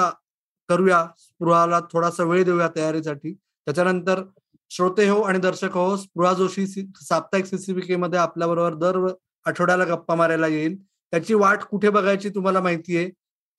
करूया. 0.69 1.05
स्पृहाला 1.17 1.79
थोडासा 1.91 2.23
वेळ 2.23 2.43
देऊया 2.43 2.67
तयारीसाठी. 2.75 3.33
त्याच्यानंतर 3.33 4.21
श्रोते 4.71 5.07
हो 5.09 5.21
आणि 5.21 5.39
दर्शक 5.39 5.73
हो 5.73 5.95
स्पृहा 5.97 6.33
जोशी 6.33 6.65
साप्ताहिक 6.67 7.45
सीसीबीके 7.45 7.95
मध्ये 7.95 8.19
आपल्या 8.19 8.47
बरोबर 8.47 8.73
दर 8.75 8.97
आठवड्याला 9.45 9.83
गप्पा 9.85 10.15
मारायला 10.15 10.47
येईल. 10.47 10.75
त्याची 11.13 11.33
वाट 11.33 11.63
कुठे 11.63 11.89
बघायची 11.89 12.29
तुम्हाला 12.29 12.61
माहितीये 12.61 13.09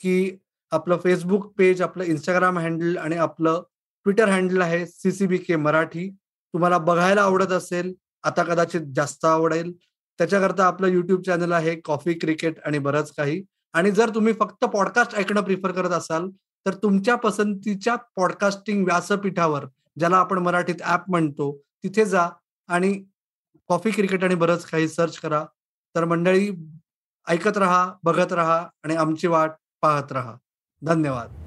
की 0.00 0.38
आपलं 0.72 0.98
फेसबुक 1.02 1.46
पेज 1.58 1.82
आपलं 1.82 2.04
इंस्टाग्राम 2.04 2.58
हँडल 2.58 2.96
आणि 2.98 3.16
आपलं 3.16 3.62
ट्विटर 4.06 4.28
हँडल 4.28 4.60
आहे 4.62 4.86
सीसीबीके 4.86 5.56
मराठी. 5.56 6.08
तुम्हाला 6.54 6.78
बघायला 6.78 7.22
आवडत 7.22 7.52
असेल 7.52 7.92
आता 8.22 8.42
कदाचित 8.42 8.80
जास्त 8.94 9.24
आवडेल. 9.24 9.72
त्याच्याकरता 10.18 10.66
आपलं 10.66 10.86
युट्यूब 10.86 11.22
चॅनल 11.22 11.52
आहे 11.52 11.74
कॉफी 11.80 12.12
क्रिकेट 12.14 12.60
आणि 12.64 12.78
बरंच 12.78 13.12
काही. 13.16 13.42
आणि 13.74 13.90
जर 13.90 14.14
तुम्ही 14.14 14.32
फक्त 14.32 14.64
पॉडकास्ट 14.64 15.14
ऐकणं 15.14 15.40
प्रिफर 15.40 15.72
करत 15.72 15.90
असाल 15.90 16.28
तर 16.66 16.74
तुमच्या 16.74 17.16
पसंतीच्या 17.16 17.96
पॉडकास्टिंग 18.16 18.84
व्यासपीठावर 18.84 19.64
ज्याला 19.98 20.16
आपण 20.16 20.38
मराठीत 20.38 20.82
ऍप 20.84 21.10
म्हणतो 21.10 21.50
तिथे 21.84 22.04
जा 22.04 22.28
आणि 22.68 22.92
कॉफी 23.68 23.90
क्रिकेट 23.90 24.24
आणि 24.24 24.34
बरंच 24.34 24.64
काही 24.64 24.88
सर्च 24.88 25.18
करा. 25.18 25.44
तर 25.94 26.04
मंडळी 26.04 26.50
ऐकत 27.28 27.56
राहा 27.56 27.92
बघत 28.04 28.32
राहा 28.32 28.66
आणि 28.82 28.96
आमची 28.96 29.26
वाट 29.26 29.50
पाहत 29.82 30.12
राहा. 30.12 30.34
धन्यवाद. 30.82 31.45